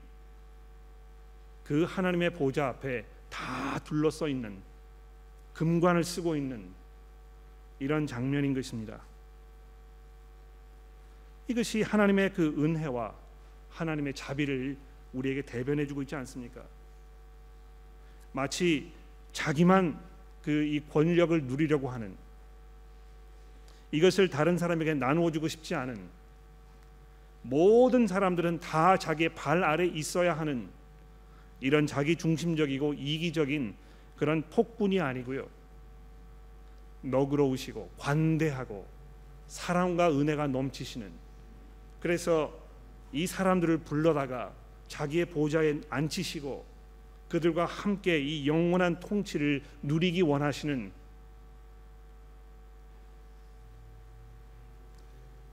그 1.63 1.84
하나님의 1.84 2.31
보좌 2.31 2.67
앞에 2.67 3.05
다 3.29 3.79
둘러서 3.79 4.27
있는 4.27 4.62
금관을 5.53 6.03
쓰고 6.03 6.36
있는 6.36 6.70
이런 7.79 8.05
장면인 8.05 8.53
것입니다. 8.53 9.00
이것이 11.48 11.81
하나님의 11.81 12.34
그 12.34 12.48
은혜와 12.58 13.13
하나님의 13.70 14.13
자비를 14.13 14.77
우리에게 15.13 15.41
대변해 15.41 15.86
주고 15.88 16.01
있지 16.01 16.15
않습니까? 16.15 16.63
마치 18.34 18.91
자기만 19.34 20.12
그 20.43 20.63
이 20.63 20.79
권력을 20.91 21.43
누리려고 21.43 21.89
하는 21.89 22.15
이것을 23.91 24.29
다른 24.29 24.57
사람에게 24.57 24.93
나누어 24.93 25.31
주고 25.31 25.48
싶지 25.48 25.75
않은 25.75 26.00
모든 27.43 28.07
사람들은 28.07 28.60
다 28.60 28.98
자기의 28.98 29.29
발 29.29 29.63
아래 29.63 29.86
있어야 29.86 30.38
하는 30.38 30.69
이런 31.60 31.86
자기 31.88 32.15
중심적이고 32.15 32.93
이기적인 32.93 33.75
그런 34.17 34.43
폭군이 34.50 35.00
아니고요. 35.00 35.48
너그러우시고 37.01 37.91
관대하고 37.98 38.86
사랑과 39.48 40.12
은혜가 40.12 40.48
넘치시는 40.48 41.12
그래서 42.00 42.53
이 43.12 43.27
사람들을 43.27 43.79
불러다가 43.79 44.53
자기의 44.88 45.25
보좌에 45.25 45.81
앉히시고 45.89 46.65
그들과 47.29 47.65
함께 47.65 48.19
이 48.19 48.48
영원한 48.48 49.00
통치를 49.00 49.63
누리기 49.81 50.21
원하시는 50.21 50.91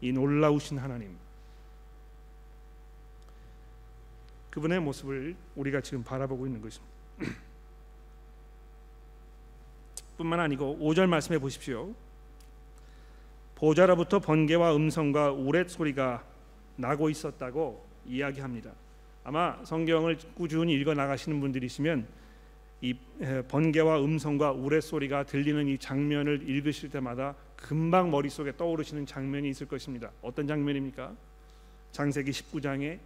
이 0.01 0.13
놀라우신 0.13 0.79
하나님 0.79 1.17
그분의 4.51 4.81
모습을 4.81 5.37
우리가 5.57 5.81
지금 5.81 6.03
바라보고 6.03 6.47
있는 6.47 6.61
것입니다. 6.61 6.93
뿐만 10.17 10.41
아니고 10.41 10.79
5절 10.81 11.07
말씀해 11.07 11.39
보십시오. 11.39 11.95
보좌로부터 13.55 14.19
번개와 14.21 14.75
음성과 14.75 15.33
우렛 15.33 15.69
소리가 15.69 16.25
나고 16.77 17.11
있었다고 17.11 17.85
이야기합니다. 18.07 18.73
아마 19.25 19.59
성경을 19.65 20.19
꾸준히 20.35 20.75
읽어 20.75 20.95
나가시는 20.95 21.41
분들이시면 21.41 22.07
이 22.81 22.95
번개와 23.49 24.03
음성과 24.03 24.53
우레 24.53 24.81
소리가 24.81 25.25
들리는 25.25 25.67
이 25.67 25.79
장면을 25.79 26.49
읽으실 26.49 26.91
때마다 26.91 27.35
금방 27.59 28.11
머릿속에 28.11 28.57
떠오르시는 28.57 29.05
장면이 29.05 29.51
있을 29.51 29.67
것입니다. 29.67 30.11
어떤 30.23 30.47
장면입니까? 30.47 31.13
장세기 31.93 32.31
19장에 32.31 32.99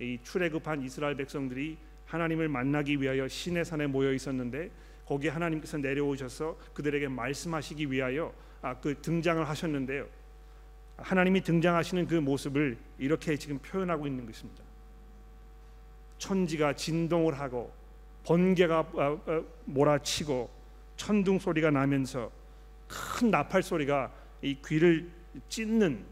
이 0.00 0.18
출애굽한 0.22 0.82
이스라엘 0.82 1.16
백성들이 1.16 1.76
하나님을 2.06 2.48
만나기 2.48 3.00
위하여 3.00 3.26
시내 3.26 3.64
산에 3.64 3.86
모여 3.86 4.12
있었는데 4.12 4.70
거기에 5.04 5.30
하나님께서 5.30 5.78
내려오셔서 5.78 6.56
그들에게 6.74 7.08
말씀하시기 7.08 7.90
위하여 7.90 8.32
아, 8.62 8.74
그 8.78 9.00
등장을 9.02 9.46
하셨는데요. 9.48 10.06
하나님이 10.96 11.42
등장하시는 11.42 12.06
그 12.06 12.14
모습을 12.14 12.76
이렇게 12.98 13.36
지금 13.36 13.58
표현하고 13.58 14.06
있는 14.06 14.26
것입니다. 14.26 14.62
천지가 16.18 16.74
진동을 16.74 17.38
하고 17.38 17.72
번개가 18.24 18.80
어, 18.80 19.22
어, 19.26 19.44
몰아치고 19.64 20.50
천둥 20.96 21.38
소리가 21.38 21.70
나면서 21.70 22.30
큰 22.88 23.30
나팔 23.30 23.62
소리가 23.62 24.12
이 24.42 24.56
귀를 24.66 25.10
찢는 25.48 26.04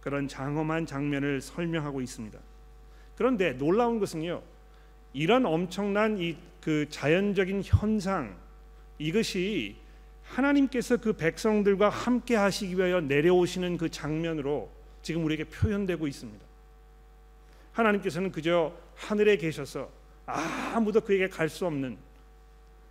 그런 0.00 0.28
장엄한 0.28 0.86
장면을 0.86 1.40
설명하고 1.40 2.00
있습니다. 2.00 2.38
그런데 3.16 3.52
놀라운 3.52 3.98
것은요. 4.00 4.42
이런 5.12 5.46
엄청난 5.46 6.18
이 6.18 6.36
그 6.60 6.86
자연적인 6.90 7.62
현상 7.64 8.36
이것이 8.98 9.76
하나님께서 10.24 10.98
그 10.98 11.14
백성들과 11.14 11.88
함께 11.88 12.36
하시기 12.36 12.76
위하여 12.76 13.00
내려오시는 13.00 13.78
그 13.78 13.88
장면으로 13.88 14.70
지금 15.02 15.24
우리에게 15.24 15.44
표현되고 15.44 16.06
있습니다. 16.06 16.44
하나님께서는 17.72 18.30
그저 18.30 18.74
하늘에 18.94 19.36
계셔서 19.36 19.90
아무도 20.26 21.00
그에게 21.00 21.28
갈 21.28 21.48
수 21.48 21.66
없는 21.66 21.96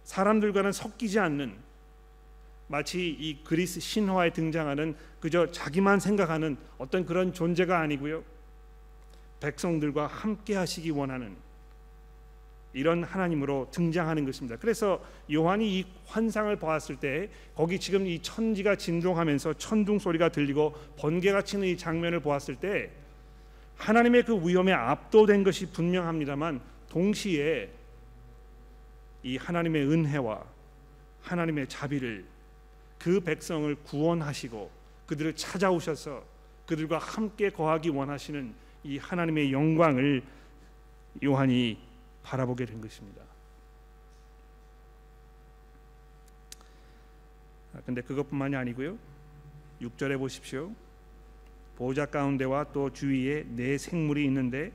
사람들과는 0.04 0.72
섞이지 0.72 1.20
않는 1.20 1.56
마치 2.70 3.10
이 3.10 3.44
그리스 3.44 3.80
신화에 3.80 4.32
등장하는 4.32 4.96
그저 5.20 5.52
자기만 5.52 6.00
생각하는 6.00 6.56
어떤 6.78 7.04
그런 7.04 7.34
존재가 7.34 7.80
아니고요. 7.80 8.24
백성들과 9.40 10.06
함께 10.06 10.56
하시기 10.56 10.92
원하는 10.92 11.36
이런 12.74 13.04
하나님으로 13.04 13.70
등장하는 13.72 14.24
것입니다. 14.26 14.56
그래서 14.58 15.04
요한이 15.32 15.80
이 15.80 15.86
환상을 16.06 16.56
보았을 16.58 16.98
때 16.98 17.30
거기 17.56 17.80
지금 17.80 18.06
이 18.06 18.22
천지가 18.22 18.76
진동하면서 18.76 19.56
천둥 19.56 19.98
소리가 19.98 20.30
들리고 20.30 20.76
번개가 20.98 21.42
치는 21.42 21.68
이 21.68 21.76
장면을 21.76 22.20
보았을 22.20 22.56
때 22.58 22.92
하나님의 23.78 24.26
그 24.26 24.48
위험에 24.48 24.72
압도된 24.74 25.44
것이 25.44 25.72
분명합니다만 25.72 26.62
동시에 26.90 27.72
이 29.24 29.38
하나님의 29.38 29.90
은혜와 29.90 30.44
하나님의 31.24 31.68
자비를 31.68 32.26
그 33.00 33.20
백성을 33.22 33.74
구원하시고 33.84 34.70
그들을 35.08 35.36
찾아오셔서 35.36 36.24
그들과 36.68 37.00
함께 37.00 37.50
거하기 37.50 37.90
원하시는 37.90 38.54
이 38.84 38.98
하나님의 38.98 39.52
영광을 39.52 40.22
요한이 41.24 41.80
바라보게 42.22 42.66
된 42.66 42.80
것입니다. 42.80 43.24
아, 47.74 47.80
근데 47.86 48.02
그것뿐만이 48.02 48.56
아니고요. 48.56 48.98
6절에 49.82 50.18
보십시오. 50.18 50.72
보좌 51.76 52.06
가운데와 52.06 52.66
또 52.74 52.92
주위에 52.92 53.46
네 53.48 53.78
생물이 53.78 54.26
있는데 54.26 54.72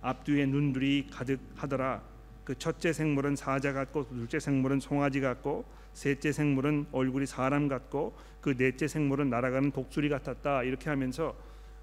앞뒤에 0.00 0.46
눈들이 0.46 1.06
가득하더라. 1.12 2.02
그 2.44 2.56
첫째 2.58 2.92
생물은 2.92 3.36
사자 3.36 3.72
같고 3.72 4.08
둘째 4.08 4.40
생물은 4.40 4.80
송아지 4.80 5.20
같고 5.20 5.64
셋째 5.96 6.30
생물은 6.30 6.88
얼굴이 6.92 7.24
사람 7.24 7.68
같고 7.68 8.14
그 8.42 8.54
넷째 8.54 8.86
생물은 8.86 9.30
날아가는 9.30 9.70
독수리 9.70 10.10
같았다. 10.10 10.62
이렇게 10.62 10.90
하면서 10.90 11.34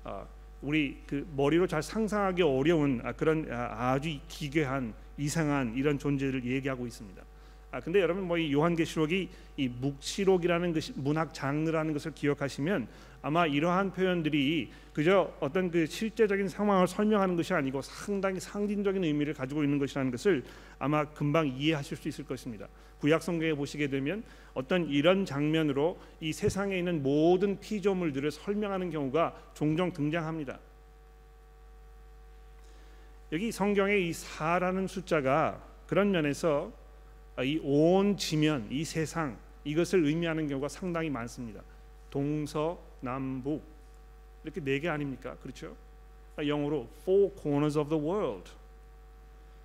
아, 0.03 0.23
우리 0.61 1.01
그 1.07 1.27
머리로 1.35 1.65
잘 1.65 1.81
상상하기 1.81 2.43
어려운 2.43 3.01
아, 3.03 3.11
그런 3.13 3.47
아, 3.51 3.91
아주 3.93 4.15
기괴한 4.27 4.93
이상한 5.17 5.73
이런 5.75 5.97
존재를 5.97 6.45
얘기하고 6.45 6.85
있습니다. 6.85 7.23
아 7.73 7.79
근데 7.79 8.01
여러분 8.01 8.27
뭐 8.27 8.37
이 8.37 8.53
요한계시록이 8.53 9.29
이 9.57 9.67
묵시록이라는 9.67 10.73
것이 10.73 10.93
문학 10.95 11.33
장르라는 11.33 11.93
것을 11.93 12.13
기억하시면 12.13 12.87
아마 13.23 13.47
이러한 13.47 13.93
표현들이 13.93 14.69
그저 14.93 15.33
어떤 15.39 15.71
그 15.71 15.87
실제적인 15.87 16.49
상황을 16.49 16.87
설명하는 16.87 17.35
것이 17.35 17.51
아니고 17.51 17.81
상당히 17.81 18.39
상징적인 18.39 19.03
의미를 19.03 19.33
가지고 19.33 19.63
있는 19.63 19.79
것이라는 19.79 20.11
것을 20.11 20.43
아마 20.77 21.03
금방 21.05 21.47
이해하실 21.47 21.97
수 21.97 22.07
있을 22.09 22.25
것입니다. 22.25 22.67
구약 22.99 23.23
성경에 23.23 23.55
보시게 23.55 23.87
되면 23.87 24.23
어떤 24.53 24.87
이런 24.87 25.25
장면으로 25.25 25.99
이 26.19 26.31
세상에 26.31 26.77
있는 26.77 27.01
모든 27.01 27.59
피조물들을 27.59 28.29
설명하는 28.29 28.91
경우가 28.91 29.35
종종 29.55 29.91
등장합니다. 29.91 30.59
여기 33.31 33.51
성경에 33.51 33.97
이 33.97 34.13
사라는 34.13 34.85
숫자가 34.85 35.59
그런 35.87 36.11
면에서 36.11 36.82
이 37.39 37.59
온 37.63 38.15
지면, 38.17 38.67
이 38.69 38.83
세상 38.85 39.37
이것을 39.63 40.05
의미하는 40.05 40.47
경우가 40.47 40.67
상당히 40.67 41.09
많습니다. 41.09 41.61
동서 42.11 42.79
남북 42.99 43.63
이렇게 44.43 44.61
네 44.61 44.79
개 44.79 44.87
아닙니까? 44.89 45.35
그렇죠? 45.41 45.75
영어로 46.37 46.87
four 47.01 47.31
corners 47.41 47.77
of 47.77 47.89
the 47.89 48.03
world. 48.03 48.51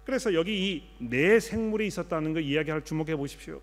그래서 0.05 0.33
여기 0.33 0.77
이 0.77 0.83
네 0.99 1.39
생물이 1.41 1.87
있었다는 1.89 2.33
거 2.33 2.41
이야기할 2.41 2.85
주목해 2.85 3.17
보십시오. 3.17 3.61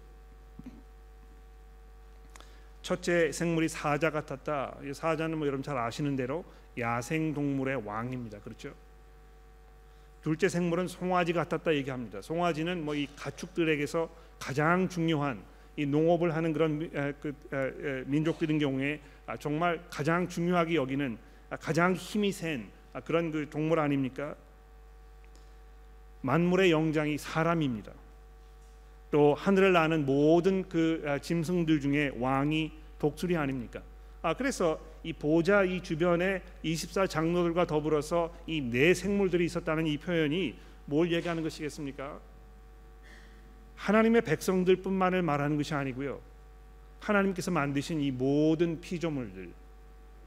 첫째 2.83 3.31
생물이 3.31 3.67
사자 3.67 4.11
같았다. 4.11 4.77
사자는 4.93 5.39
뭐 5.39 5.47
여러분 5.47 5.63
잘 5.63 5.75
아시는 5.77 6.15
대로 6.15 6.45
야생 6.77 7.33
동물의 7.33 7.83
왕입니다. 7.85 8.39
그렇죠? 8.41 8.73
둘째 10.25 10.49
생물은 10.49 10.87
송아지 10.87 11.33
같았다 11.33 11.75
얘기합니다. 11.75 12.19
송아지는 12.19 12.83
뭐 12.83 12.95
이 12.95 13.07
가축들에게서 13.15 14.09
가장 14.39 14.89
중요한 14.89 15.43
이 15.77 15.85
농업을 15.85 16.33
하는 16.35 16.51
그런 16.51 16.89
그 17.21 18.03
민족들인 18.07 18.57
경우에 18.57 18.99
아, 19.27 19.37
정말 19.37 19.79
가장 19.91 20.27
중요하게 20.27 20.77
여기는 20.77 21.19
아, 21.51 21.57
가장 21.57 21.93
힘이 21.93 22.31
센 22.31 22.67
아, 22.93 23.01
그런 23.01 23.31
그 23.31 23.47
동물 23.51 23.77
아닙니까? 23.77 24.33
만물의 26.21 26.71
영장이 26.71 27.19
사람입니다. 27.19 27.91
또 29.11 29.35
하늘을 29.35 29.73
나는 29.73 30.07
모든 30.07 30.67
그 30.67 31.19
짐승들 31.21 31.79
중에 31.79 32.13
왕이 32.17 32.71
독수리 32.97 33.37
아닙니까? 33.37 33.79
아 34.23 34.33
그래서 34.33 34.79
이 35.05 35.13
보좌 35.13 35.63
이 35.63 35.81
주변에 35.83 36.41
24 36.63 37.05
장로들과 37.07 37.67
더불어서 37.67 38.33
이 38.47 38.59
네 38.61 38.93
생물들이 38.95 39.45
있었다는 39.45 39.85
이 39.85 39.97
표현이 39.97 40.55
뭘 40.85 41.11
얘기하는 41.11 41.43
것이겠습니까? 41.43 42.19
하나님의 43.75 44.21
백성들뿐만을 44.23 45.21
말하는 45.21 45.57
것이 45.57 45.73
아니고요. 45.75 46.19
하나님께서 46.99 47.51
만드신 47.51 48.01
이 48.01 48.09
모든 48.11 48.81
피조물들 48.81 49.51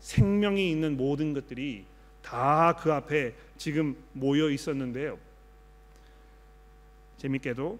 생명이 0.01 0.71
있는 0.71 0.97
모든 0.97 1.33
것들이 1.35 1.85
다 2.23 2.77
그 2.81 2.93
앞에 2.93 3.35
지금 3.57 3.97
모여 4.12 4.49
있었는데요. 4.51 5.19
재밌게도 7.17 7.79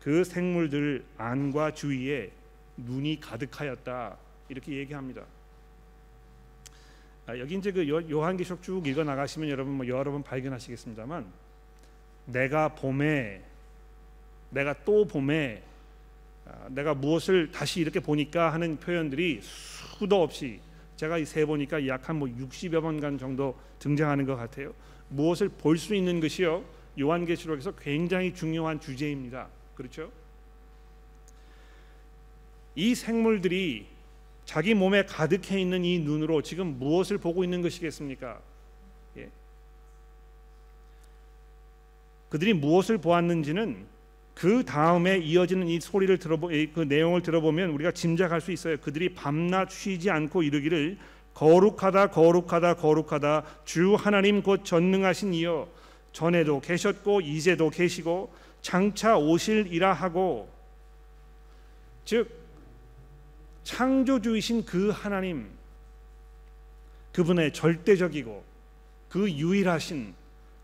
그 0.00 0.24
생물들 0.24 1.04
안과 1.16 1.72
주위에 1.74 2.30
눈이 2.76 3.20
가득하였다 3.20 4.16
이렇게 4.48 4.72
얘기합니다. 4.76 5.22
아, 7.26 7.38
여기 7.38 7.56
이제 7.56 7.70
그 7.70 7.86
요 7.88 8.22
한계시록 8.24 8.62
쭉 8.62 8.86
읽어 8.86 9.04
나가시면 9.04 9.48
여러분 9.50 9.74
뭐 9.74 9.86
여러 9.86 10.10
번 10.10 10.22
발견하시겠습니다만 10.22 11.26
내가 12.26 12.74
봄에 12.74 13.42
내가 14.50 14.74
또 14.84 15.04
봄에 15.06 15.62
아, 16.46 16.68
내가 16.70 16.94
무엇을 16.94 17.50
다시 17.50 17.80
이렇게 17.80 18.00
보니까 18.00 18.52
하는 18.52 18.78
표현들이 18.78 19.40
수도 19.42 20.22
없이 20.22 20.60
제가 20.96 21.22
세 21.24 21.44
보니까 21.44 21.86
약 21.86 22.08
한 22.08 22.16
뭐 22.18 22.28
60여 22.28 22.80
번간 22.80 23.18
정도 23.18 23.54
등장하는 23.78 24.24
것 24.24 24.36
같아요. 24.36 24.72
무엇을 25.10 25.48
볼 25.50 25.76
수 25.78 25.94
있는 25.94 26.20
것이요 26.20 26.64
요한계시록에서 26.98 27.72
굉장히 27.72 28.34
중요한 28.34 28.80
주제입니다. 28.80 29.48
그렇죠? 29.74 30.10
이 32.74 32.94
생물들이 32.94 33.86
자기 34.48 34.72
몸에 34.72 35.04
가득해 35.04 35.60
있는 35.60 35.84
이 35.84 35.98
눈으로 35.98 36.40
지금 36.40 36.78
무엇을 36.78 37.18
보고 37.18 37.44
있는 37.44 37.60
것이겠습니까? 37.60 38.40
예. 39.18 39.28
그들이 42.30 42.54
무엇을 42.54 42.96
보았는지는 42.96 43.84
그 44.34 44.64
다음에 44.64 45.18
이어지는 45.18 45.68
이 45.68 45.78
소리를 45.78 46.16
들어보 46.16 46.48
그 46.72 46.86
내용을 46.88 47.20
들어보면 47.20 47.68
우리가 47.72 47.92
짐작할 47.92 48.40
수 48.40 48.50
있어요. 48.50 48.78
그들이 48.78 49.10
밤낮 49.10 49.70
쉬지 49.70 50.10
않고 50.10 50.42
이르기를 50.42 50.96
거룩하다 51.34 52.06
거룩하다 52.06 52.76
거룩하다 52.76 53.44
주 53.66 53.96
하나님 53.96 54.42
곧 54.42 54.64
전능하신 54.64 55.34
이여 55.34 55.68
전에도 56.12 56.62
계셨고 56.62 57.20
이제도 57.20 57.68
계시고 57.68 58.32
장차 58.62 59.18
오실이라 59.18 59.92
하고 59.92 60.48
즉 62.06 62.37
창조주이신 63.68 64.64
그 64.64 64.88
하나님 64.88 65.46
그분의 67.12 67.52
절대적이고 67.52 68.42
그 69.10 69.30
유일하신 69.30 70.14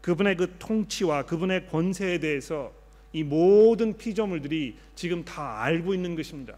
그분의 0.01 0.39
그 0.39 0.57
통치와 0.59 1.27
그분의 1.27 1.67
권세에 1.67 2.19
대해서 2.19 2.73
이 3.13 3.23
모든 3.23 3.95
피조물들이 3.99 4.79
지금 4.95 5.23
다 5.23 5.61
알고 5.61 5.93
있는 5.93 6.17
것입니다. 6.17 6.57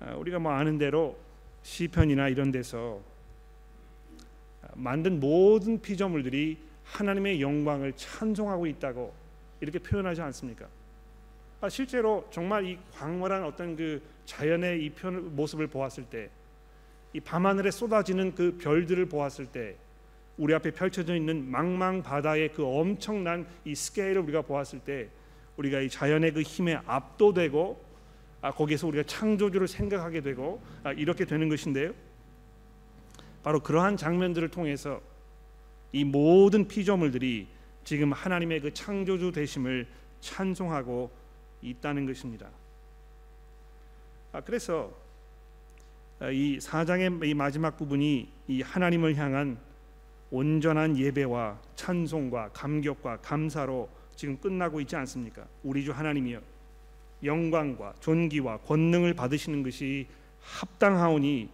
아, 0.00 0.14
우리가 0.14 0.38
뭐 0.38 0.50
아는 0.52 0.78
대로 0.78 1.18
시편이나 1.62 2.30
이런 2.30 2.50
데서 2.50 3.02
만든 4.72 5.20
모든 5.20 5.82
피조물들이 5.82 6.56
하나님의 6.84 7.42
영광을 7.42 7.92
찬송하고 7.92 8.66
있다고 8.66 9.12
이렇게 9.60 9.78
표현하지 9.78 10.22
않습니까? 10.22 10.66
아, 11.60 11.68
실제로 11.68 12.26
정말 12.30 12.66
이 12.66 12.78
광활한 12.92 13.42
어떤 13.44 13.76
그 13.76 14.02
자연의 14.26 14.84
이 14.84 14.92
모습을 15.02 15.66
보았을 15.68 16.04
때, 16.04 16.28
이 17.12 17.20
밤하늘에 17.20 17.70
쏟아지는 17.70 18.34
그 18.34 18.58
별들을 18.58 19.06
보았을 19.06 19.46
때, 19.46 19.76
우리 20.36 20.52
앞에 20.52 20.72
펼쳐져 20.72 21.16
있는 21.16 21.50
망망 21.50 22.02
바다의 22.02 22.52
그 22.52 22.62
엄청난 22.62 23.46
이 23.64 23.74
스케일을 23.74 24.20
우리가 24.22 24.42
보았을 24.42 24.80
때, 24.80 25.08
우리가 25.56 25.80
이 25.80 25.88
자연의 25.88 26.32
그 26.32 26.42
힘에 26.42 26.78
압도되고, 26.84 27.82
아, 28.42 28.52
거기에서 28.52 28.86
우리가 28.88 29.04
창조주를 29.04 29.66
생각하게 29.66 30.20
되고, 30.20 30.60
아, 30.84 30.92
이렇게 30.92 31.24
되는 31.24 31.48
것인데요. 31.48 31.92
바로 33.42 33.60
그러한 33.60 33.96
장면들을 33.96 34.50
통해서 34.50 35.00
이 35.92 36.04
모든 36.04 36.68
피조물들이 36.68 37.46
지금 37.84 38.12
하나님의 38.12 38.60
그 38.60 38.74
창조주 38.74 39.32
되심을 39.32 39.86
찬송하고 40.20 41.10
있다는 41.62 42.06
것입니다. 42.06 42.48
아, 44.32 44.40
그래서 44.40 44.92
아, 46.18 46.30
이 46.30 46.58
사장의 46.60 47.20
이 47.24 47.34
마지막 47.34 47.76
부분이 47.76 48.28
이 48.48 48.62
하나님을 48.62 49.16
향한 49.16 49.58
온전한 50.30 50.96
예배와 50.96 51.58
찬송과 51.76 52.50
감격과 52.52 53.18
감사로 53.18 53.88
지금 54.16 54.38
끝나고 54.38 54.80
있지 54.80 54.96
않습니까? 54.96 55.46
우리 55.62 55.84
주 55.84 55.92
하나님이여 55.92 56.40
영광과 57.22 57.94
존귀와 58.00 58.58
권능을 58.58 59.14
받으시는 59.14 59.62
것이 59.62 60.06
합당하오니 60.40 61.50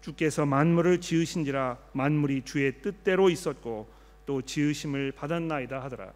주께서 0.00 0.44
만물을 0.44 1.00
지으신지라 1.00 1.78
만물이 1.92 2.42
주의 2.42 2.72
뜻대로 2.82 3.30
있었고 3.30 3.88
또 4.26 4.42
지으심을 4.42 5.12
받았나이다 5.12 5.82
하더라. 5.84 6.12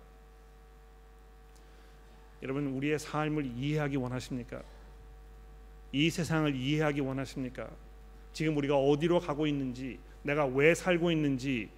여러분 2.43 2.67
우리의 2.69 2.99
삶을 2.99 3.47
이해하기 3.47 3.97
원하십니까? 3.97 4.63
이 5.93 6.11
세상을 6.11 6.55
이해하기 6.55 7.01
원하십니까? 7.01 7.69
지금 8.33 8.57
우리가 8.57 8.77
어디로 8.77 9.21
가고 9.21 9.47
있는지, 9.47 9.99
내가 10.23 10.47
왜 10.47 10.75
살고 10.75 11.11
있는지 11.11 11.69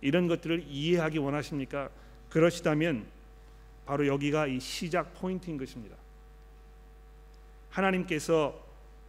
이런 0.00 0.28
것들을 0.28 0.64
이해하기 0.68 1.18
원하십니까? 1.18 1.90
그러시다면 2.30 3.06
바로 3.84 4.06
여기가 4.06 4.46
이 4.46 4.60
시작 4.60 5.14
포인트인 5.14 5.56
것입니다. 5.58 5.96
하나님께서 7.70 8.58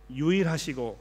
유일하시고 0.10 0.98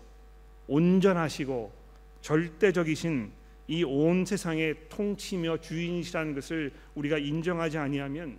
온전하시고 0.69 1.73
절대적이신 2.21 3.33
이 3.69 3.85
온 3.85 4.25
세상의 4.25 4.89
통치며 4.89 5.59
주인이시라는 5.59 6.35
것을 6.35 6.73
우리가 6.95 7.19
인정하지 7.19 7.77
아니하면 7.79 8.39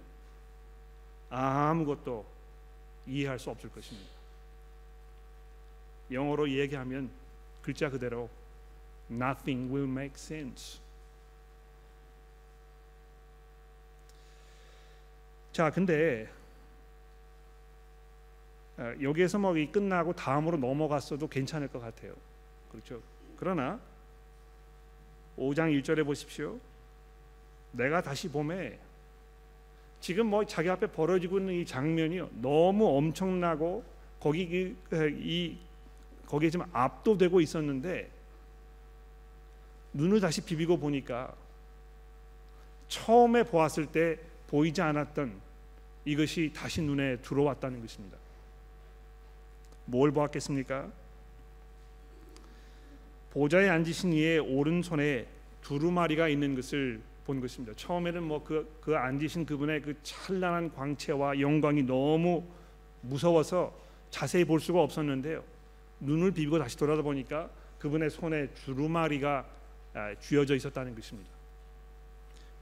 아무것도 1.30 2.26
이해할 3.08 3.40
수 3.40 3.50
없을 3.50 3.70
것입니다. 3.70 4.10
영어로 6.12 6.50
얘기하면 6.50 7.10
글자 7.62 7.90
그대로 7.90 8.30
nothing 9.12 9.74
will 9.74 9.90
make 9.90 10.16
sense. 10.16 10.80
자, 15.52 15.70
근데 15.70 16.30
어, 18.78 18.94
여기에서 19.02 19.38
뭐 19.38 19.54
끝나고 19.54 20.14
다음으로 20.14 20.58
넘어갔어도 20.58 21.28
괜찮을 21.28 21.68
것 21.68 21.80
같아요. 21.80 22.14
그렇죠? 22.72 23.02
그러나 23.38 23.80
5장 25.38 25.78
1절에 25.82 26.06
보십시오. 26.06 26.58
내가 27.72 28.02
다시 28.02 28.30
봄에 28.30 28.80
지금 30.02 30.28
뭐 30.28 30.46
자기 30.46 30.70
앞에 30.70 30.88
벌어지고 30.88 31.40
있는 31.40 31.54
이 31.56 31.66
장면이요 31.66 32.30
너무 32.42 32.98
엄청나고 32.98 33.84
거기 34.20 34.42
이, 34.44 34.76
이 34.94 35.58
거기에 36.26 36.50
좀 36.50 36.64
압도되고 36.72 37.42
있었는데 37.42 38.10
눈을 39.94 40.20
다시 40.20 40.42
비비고 40.42 40.78
보니까 40.78 41.34
처음에 42.88 43.44
보았을 43.44 43.88
때 43.88 44.20
보이지 44.48 44.82
않았던 44.82 45.40
이것이 46.06 46.52
다시 46.56 46.82
눈에 46.82 47.18
들어왔다는 47.18 47.82
것입니다. 47.82 48.18
뭘 49.86 50.12
보았겠습니까? 50.12 50.92
보좌에 53.32 53.70
앉으신 53.70 54.14
이의 54.14 54.40
오른손에 54.40 55.28
두루마리가 55.62 56.30
있는 56.30 56.56
것을 56.56 57.02
본 57.26 57.40
것입니다. 57.40 57.74
처음에는 57.76 58.24
뭐그 58.24 58.80
그 58.82 58.96
앉으신 58.96 59.46
그분의 59.46 59.82
그 59.82 59.96
찬란한 60.04 60.74
광채와 60.74 61.40
영광이 61.40 61.84
너무 61.84 62.44
무서워서 63.02 63.74
자세히 64.10 64.46
볼 64.46 64.60
수가 64.60 64.82
없었는데요. 64.82 65.44
눈을 66.00 66.32
비비고 66.32 66.60
다시 66.60 66.78
돌아다 66.78 67.02
보니까 67.02 67.50
그분의 67.80 68.10
손에 68.10 68.48
두루마리가 68.48 69.46
아, 69.94 70.16
쥐어져 70.20 70.56
있었다는 70.56 70.96
것입니다. 70.96 71.30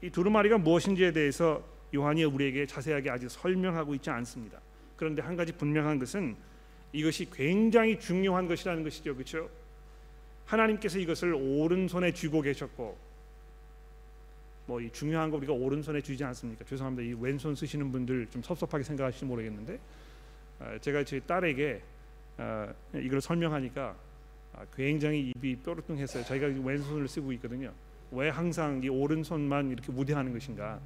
이 0.02 0.10
두루마리가 0.10 0.58
무엇인지에 0.58 1.12
대해서 1.12 1.62
요한이 1.94 2.24
우리에게 2.24 2.66
자세하게 2.66 3.10
아직 3.10 3.30
설명하고 3.30 3.94
있지 3.94 4.10
않습니다. 4.10 4.60
그런데 4.96 5.22
한 5.22 5.36
가지 5.36 5.52
분명한 5.52 5.98
것은 5.98 6.36
이것이 6.92 7.28
굉장히 7.30 7.98
중요한 7.98 8.46
것이라는 8.46 8.82
것이죠. 8.82 9.14
그렇죠? 9.14 9.48
하나님께서 10.46 10.98
이것을 10.98 11.34
오른손에 11.34 12.12
쥐고 12.12 12.42
계셨고 12.42 12.96
뭐 14.68 14.80
이 14.82 14.90
중요한 14.92 15.30
거 15.30 15.38
우리가 15.38 15.54
오른손에 15.54 16.02
쥐지 16.02 16.22
않습니까? 16.24 16.62
죄송합니다. 16.66 17.08
이 17.08 17.16
왼손 17.18 17.54
쓰시는 17.54 17.90
분들 17.90 18.26
좀 18.26 18.42
섭섭하게 18.42 18.84
생각하실지 18.84 19.24
모르겠는데 19.24 19.80
아, 20.60 20.78
제가 20.78 21.04
제 21.04 21.18
딸에게 21.20 21.82
아, 22.36 22.72
이걸 22.94 23.20
설명하니까 23.22 23.96
아, 24.52 24.66
굉장히 24.76 25.32
입이 25.34 25.56
뾰루뚱했어요. 25.64 26.22
자기가 26.22 26.48
왼손을 26.62 27.08
쓰고 27.08 27.32
있거든요. 27.32 27.72
왜 28.12 28.28
항상 28.28 28.80
이 28.82 28.90
오른손만 28.90 29.70
이렇게 29.70 29.90
무대하는 29.90 30.34
것인가? 30.34 30.78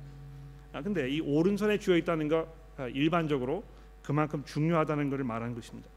아 0.73 0.81
근데 0.81 1.11
이 1.11 1.21
오른손에 1.21 1.79
쥐어 1.79 1.97
있다는 1.97 2.29
거 2.29 2.49
일반적으로 2.95 3.65
그만큼 4.03 4.45
중요하다는 4.45 5.11
것을 5.11 5.25
말하는 5.25 5.55
것입니다. 5.57 5.89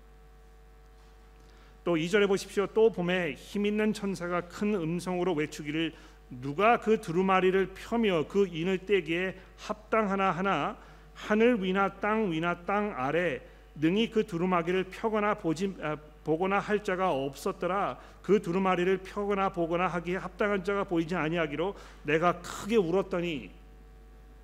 또 1.83 1.95
2절에 1.95 2.27
보십시오. 2.27 2.65
또 2.73 2.91
봄에 2.91 3.33
힘 3.33 3.67
있는 3.67 3.93
천사가 3.93 4.41
큰 4.41 4.73
음성으로 4.73 5.33
외치기를 5.35 5.93
누가 6.29 6.79
그 6.79 6.99
두루마리를 6.99 7.73
펴며 7.75 8.25
그 8.27 8.47
인을 8.47 8.79
떼기에 8.79 9.35
합당하나 9.57 10.31
하나 10.31 10.77
하늘 11.13 11.63
위나 11.63 11.93
땅 11.95 12.31
위나 12.31 12.57
땅 12.65 12.93
아래 12.95 13.41
능히 13.75 14.09
그 14.09 14.25
두루마기를 14.25 14.85
펴거나 14.85 15.35
보지 15.35 15.75
아, 15.81 15.95
보거나 16.23 16.59
할 16.59 16.83
자가 16.83 17.11
없었더라 17.11 17.99
그 18.21 18.41
두루마리를 18.41 18.97
펴거나 18.97 19.49
보거나 19.49 19.87
하기에 19.87 20.17
합당한 20.17 20.63
자가 20.63 20.83
보이지 20.83 21.15
아니하기로 21.15 21.75
내가 22.03 22.39
크게 22.41 22.77
울었더니 22.77 23.51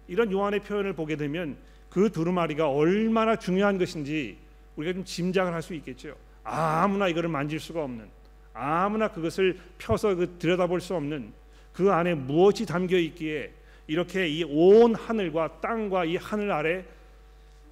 이런 0.08 0.32
요한의 0.32 0.60
표현을 0.60 0.94
보게 0.94 1.16
되면 1.16 1.58
그 1.90 2.12
두루마리가 2.12 2.70
얼마나 2.70 3.36
중요한 3.36 3.78
것인지 3.78 4.38
우리가 4.76 4.94
좀 4.94 5.04
짐작을 5.04 5.54
할 5.54 5.62
수 5.62 5.74
있겠죠. 5.76 6.16
아무나 6.44 7.08
이거를 7.08 7.30
만질 7.30 7.60
수가 7.60 7.84
없는 7.84 8.10
아무나 8.54 9.08
그것을 9.08 9.58
펴서 9.78 10.16
그 10.16 10.38
들여다볼 10.38 10.82
수 10.82 10.96
없는 10.96 11.34
그 11.74 11.92
안에 11.92 12.14
무엇이 12.16 12.66
담겨 12.66 12.98
있기에 12.98 13.52
이렇게 13.88 14.28
이 14.28 14.44
온 14.44 14.96
하늘과 14.96 15.62
땅과 15.62 16.06
이 16.06 16.16
하늘 16.18 16.52
아래 16.52 16.86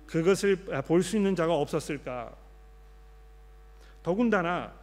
그것을 0.07 0.55
볼 0.87 1.03
수 1.03 1.17
있는 1.17 1.35
자가 1.35 1.55
없었을까? 1.55 2.33
더군다나 4.03 4.73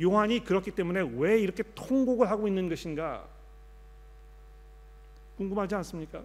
요한이 0.00 0.44
그렇기 0.44 0.72
때문에 0.72 1.08
왜 1.16 1.40
이렇게 1.40 1.62
통곡을 1.74 2.30
하고 2.30 2.46
있는 2.46 2.68
것인가? 2.68 3.26
궁금하지 5.36 5.74
않습니까? 5.76 6.22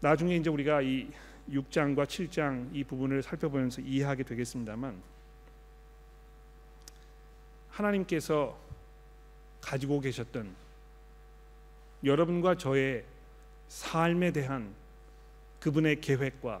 나중에 0.00 0.36
이제 0.36 0.50
우리가 0.50 0.82
이 0.82 1.08
6장과 1.50 2.04
7장 2.06 2.74
이 2.74 2.82
부분을 2.84 3.22
살펴보면서 3.22 3.80
이해하게 3.82 4.24
되겠습니다만 4.24 5.00
하나님께서 7.72 8.56
가지고 9.60 10.00
계셨던 10.00 10.54
여러분과 12.04 12.56
저의 12.56 13.04
삶에 13.68 14.32
대한 14.32 14.74
그분의 15.60 16.00
계획과 16.00 16.60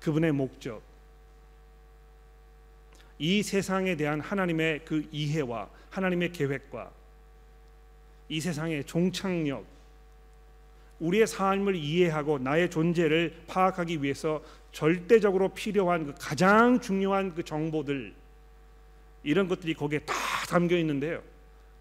그분의 0.00 0.32
목적 0.32 0.82
이 3.18 3.42
세상에 3.42 3.96
대한 3.96 4.20
하나님의 4.20 4.84
그 4.84 5.08
이해와 5.10 5.68
하나님의 5.90 6.32
계획과 6.32 6.90
이 8.28 8.40
세상의 8.40 8.84
종착역 8.84 9.64
우리의 11.00 11.26
삶을 11.26 11.74
이해하고 11.74 12.38
나의 12.38 12.70
존재를 12.70 13.42
파악하기 13.46 14.02
위해서 14.02 14.42
절대적으로 14.70 15.48
필요한 15.48 16.06
그 16.06 16.14
가장 16.18 16.80
중요한 16.80 17.34
그 17.34 17.42
정보들 17.42 18.14
이런 19.24 19.48
것들이 19.48 19.74
거기에 19.74 20.00
다 20.00 20.14
담겨 20.52 20.76
있는데요. 20.76 21.22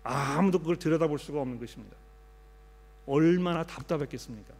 아무도 0.03 0.59
그걸 0.59 0.77
들여다볼 0.77 1.19
수가 1.19 1.41
없는 1.41 1.59
것입니다. 1.59 1.95
얼마나 3.05 3.65
답답했겠습니까? 3.65 4.53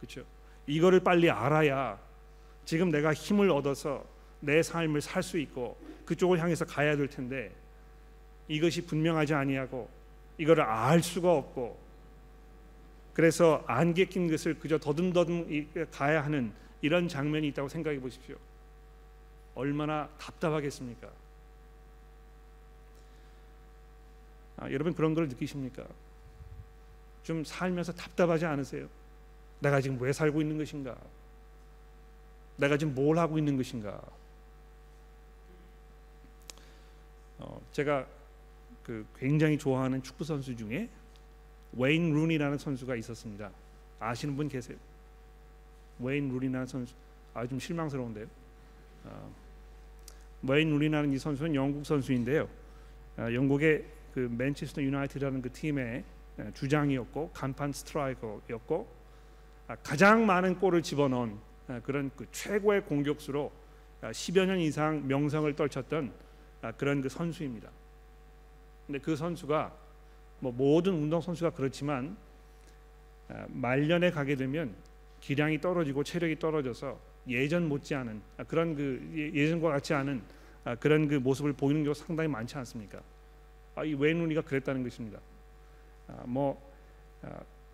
그렇죠? 0.00 0.24
이거를 0.66 1.00
빨리 1.00 1.30
알아야 1.30 1.98
지금 2.64 2.90
내가 2.90 3.14
힘을 3.14 3.50
얻어서 3.50 4.04
내 4.40 4.62
삶을 4.62 5.00
살 5.00 5.22
수 5.22 5.38
있고 5.38 5.78
그쪽을 6.04 6.38
향해서 6.38 6.66
가야 6.66 6.96
될 6.96 7.08
텐데 7.08 7.50
이것이 8.48 8.84
분명하지 8.84 9.32
아니하고 9.32 9.88
이거를 10.36 10.62
알 10.62 11.02
수가 11.02 11.32
없고 11.32 11.78
그래서 13.14 13.64
안개 13.66 14.04
낀 14.06 14.28
것을 14.30 14.58
그저 14.58 14.78
더듬더듬 14.78 15.88
가야 15.90 16.22
하는 16.24 16.52
이런 16.82 17.08
장면이 17.08 17.48
있다고 17.48 17.68
생각해 17.68 18.00
보십시오. 18.00 18.36
얼마나 19.54 20.08
답답하겠습니까? 20.18 21.08
아, 24.56 24.70
여러분 24.70 24.94
그런 24.94 25.14
걸 25.14 25.28
느끼십니까? 25.28 25.84
좀 27.22 27.44
살면서 27.44 27.92
답답하지 27.92 28.44
않으세요? 28.46 28.88
내가 29.60 29.80
지금 29.80 30.00
왜 30.00 30.12
살고 30.12 30.40
있는 30.40 30.58
것인가? 30.58 30.96
내가 32.56 32.76
지금 32.76 32.94
뭘 32.94 33.18
하고 33.18 33.38
있는 33.38 33.56
것인가? 33.56 34.00
어, 37.38 37.60
제가 37.72 38.06
그 38.84 39.06
굉장히 39.18 39.58
좋아하는 39.58 40.02
축구 40.02 40.24
선수 40.24 40.54
중에 40.54 40.88
웨인 41.72 42.12
루니라는 42.12 42.58
선수가 42.58 42.94
있었습니다. 42.96 43.50
아시는 43.98 44.36
분 44.36 44.48
계세요? 44.48 44.76
웨인 45.98 46.28
루니라는 46.28 46.66
선수 46.66 46.94
아 47.32 47.46
좀 47.46 47.58
실망스러운데요. 47.58 48.26
어, 49.04 49.34
웨인 50.42 50.70
루니라는 50.70 51.12
이 51.12 51.18
선수는 51.18 51.54
영국 51.54 51.84
선수인데요. 51.84 52.48
어, 53.16 53.22
영국의 53.32 53.84
그 54.14 54.28
맨체스터 54.30 54.80
유나이티드라는 54.80 55.42
그 55.42 55.50
팀의 55.50 56.04
어, 56.38 56.50
주장이었고 56.54 57.30
간판 57.34 57.72
스트라이커였고 57.72 58.86
아, 59.66 59.74
가장 59.82 60.24
많은 60.24 60.60
골을 60.60 60.82
집어넣은 60.82 61.36
어, 61.66 61.80
그런 61.82 62.12
그 62.14 62.24
최고의 62.30 62.84
공격수로 62.84 63.50
10여 64.02 64.42
아, 64.42 64.46
년 64.46 64.60
이상 64.60 65.04
명성을 65.08 65.52
떨쳤던 65.56 66.12
아, 66.62 66.70
그런 66.72 67.02
그 67.02 67.08
선수입니다. 67.08 67.68
근데 68.86 69.00
그 69.00 69.16
선수가 69.16 69.72
뭐 70.38 70.52
모든 70.52 70.92
운동 70.94 71.20
선수가 71.20 71.50
그렇지만 71.50 72.16
아, 73.28 73.46
말년에 73.48 74.12
가게 74.12 74.36
되면 74.36 74.76
기량이 75.18 75.60
떨어지고 75.60 76.04
체력이 76.04 76.38
떨어져서 76.38 77.00
예전 77.26 77.68
못지않은 77.68 78.22
아, 78.36 78.44
그런 78.44 78.76
그 78.76 79.10
예, 79.16 79.42
예전과 79.42 79.70
같지 79.70 79.92
않은 79.92 80.22
아, 80.62 80.76
그런 80.76 81.08
그 81.08 81.16
모습을 81.16 81.52
보이는 81.52 81.82
경우 81.82 81.94
상당히 81.94 82.28
많지 82.28 82.56
않습니까? 82.58 83.00
이 83.84 83.94
웨이누니가 83.94 84.42
그랬다는 84.42 84.82
것입니다. 84.82 85.18
뭐 86.24 86.60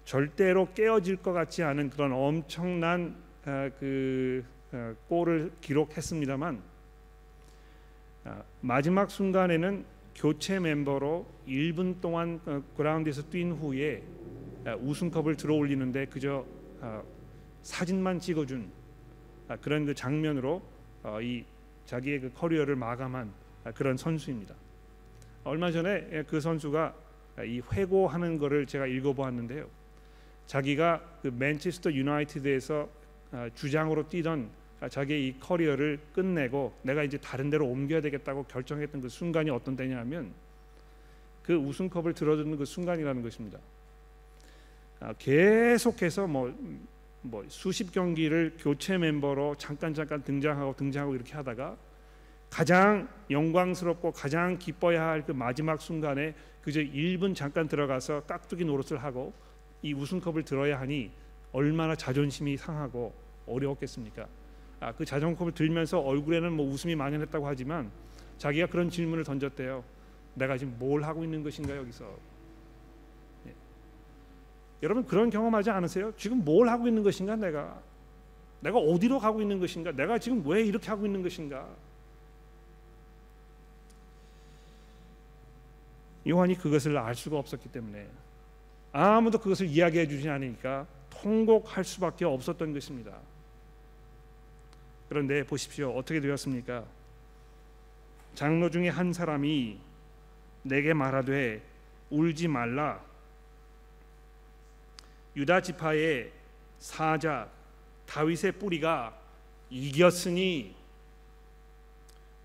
절대로 0.05 0.73
깨어질 0.73 1.17
것 1.17 1.33
같지 1.33 1.63
않은 1.63 1.91
그런 1.91 2.13
엄청난 2.13 3.17
그 3.79 4.45
골을 5.09 5.53
기록했습니다만 5.61 6.63
마지막 8.61 9.11
순간에는 9.11 9.85
교체 10.15 10.61
멤버로 10.61 11.27
1분 11.47 12.01
동안 12.01 12.41
어, 12.45 12.63
그라운드에서 12.77 13.31
뛴 13.31 13.53
후에 13.53 14.03
아, 14.67 14.75
우승컵을 14.75 15.37
들어올리는데 15.37 16.07
그저 16.07 16.45
아, 16.83 17.03
사진만 17.63 18.21
찍어준 18.21 18.71
아, 19.49 19.57
그런 19.57 19.87
그 19.87 19.95
장면으로 19.95 20.63
어, 21.03 21.21
이 21.23 21.45
자기의 21.87 22.21
그 22.21 22.33
커리어를 22.35 22.77
마감한 22.77 23.33
그런 23.75 23.97
선수입니다. 23.97 24.55
얼마 25.45 25.71
전에 25.71 26.09
예, 26.13 26.25
그 26.27 26.41
선수가 26.41 26.95
이 27.45 27.63
회고하는 27.73 28.39
것을 28.39 28.67
제가 28.67 28.87
읽어보았는데요. 28.87 29.67
자기가 30.47 31.19
그 31.23 31.29
맨체스터 31.29 31.93
유나이티드에서 31.93 32.89
주장으로 33.55 34.09
뛰던 34.09 34.51
아, 34.81 34.89
자기의 34.89 35.29
이 35.29 35.39
커리어를 35.39 36.01
끝내고 36.15 36.75
내가 36.83 37.03
이제 37.03 37.19
다른 37.19 37.51
데로 37.51 37.67
옮겨야 37.67 38.01
되겠다고 38.01 38.45
결정했던 38.45 39.03
그 39.03 39.09
순간이 39.09 39.51
어떤 39.51 39.77
때냐면 39.77 40.33
그 41.43 41.55
우승컵을 41.55 42.15
들어주는 42.15 42.57
그 42.57 42.65
순간이라는 42.65 43.23
것입니다. 43.23 43.59
아, 45.01 45.13
계속해서 45.19 46.27
뭐, 46.27 46.55
뭐 47.23 47.45
수십 47.49 47.93
경기를 47.93 48.57
교체 48.59 48.97
멤버로 48.97 49.55
잠깐 49.57 49.93
잠깐 49.93 50.23
등장하고 50.23 50.75
등장하고 50.77 51.15
이렇게 51.15 51.35
하다가 51.35 51.77
가장 52.51 53.09
영광스럽고 53.31 54.13
가장 54.13 54.59
기뻐야 54.59 55.07
할 55.07 55.23
그 55.25 55.33
마지막 55.33 55.81
순간에 55.81 56.35
그저 56.63 56.81
1분 56.81 57.35
잠깐 57.35 57.69
들어가서 57.69 58.23
깍두기 58.23 58.65
노릇을 58.65 59.03
하고 59.03 59.33
이 59.83 59.95
우승컵을 59.95 60.45
들어야 60.45 60.81
하니 60.81 61.11
얼마나 61.53 61.95
자존심이 61.95 62.57
상하고 62.57 63.15
어려웠겠습니까? 63.47 64.27
아, 64.81 64.93
그 64.93 65.05
자전거를 65.05 65.53
들면서 65.53 66.01
얼굴에는 66.01 66.53
뭐 66.53 66.67
웃음이 66.67 66.95
만연했다고 66.97 67.47
하지만 67.47 67.91
자기가 68.39 68.67
그런 68.67 68.91
질문을 68.91 69.25
던졌대요. 69.25 69.85
내가 70.35 70.57
지금 70.57 70.77
뭘 70.79 71.03
하고 71.03 71.23
있는 71.25 71.43
것인가 71.43 71.77
여기서? 71.77 72.05
예. 73.47 73.55
여러분 74.83 75.05
그런 75.05 75.29
경험하지 75.29 75.71
않으세요? 75.71 76.13
지금 76.17 76.45
뭘 76.45 76.69
하고 76.69 76.89
있는 76.89 77.03
것인가 77.03 77.37
내가? 77.37 77.81
내가 78.61 78.79
어디로 78.79 79.19
가고 79.19 79.41
있는 79.43 79.59
것인가? 79.59 79.93
내가 79.93 80.19
지금 80.19 80.43
왜 80.47 80.63
이렇게 80.63 80.89
하고 80.89 81.05
있는 81.07 81.23
것인가? 81.23 81.69
요한이 86.27 86.57
그것을 86.57 86.97
알 86.99 87.15
수가 87.15 87.39
없었기 87.39 87.71
때문에 87.71 88.09
아무도 88.93 89.39
그것을 89.39 89.67
이야기해 89.67 90.07
주지 90.09 90.29
않으니까 90.29 90.87
통곡할 91.11 91.85
수밖에 91.85 92.25
없었던 92.25 92.73
것입니다. 92.73 93.19
그런데 95.09 95.45
보십시오. 95.45 95.91
어떻게 95.91 96.21
되었습니까? 96.21 96.85
장로 98.35 98.71
중에 98.71 98.89
한 98.89 99.13
사람이 99.13 99.79
내게 100.63 100.95
말하되 100.95 101.63
울지 102.11 102.49
말라. 102.49 103.03
유다 105.37 105.63
지파의 105.63 106.33
사자 106.79 107.49
다윗의 108.07 108.53
뿌리가 108.53 109.17
이겼으니 109.71 110.75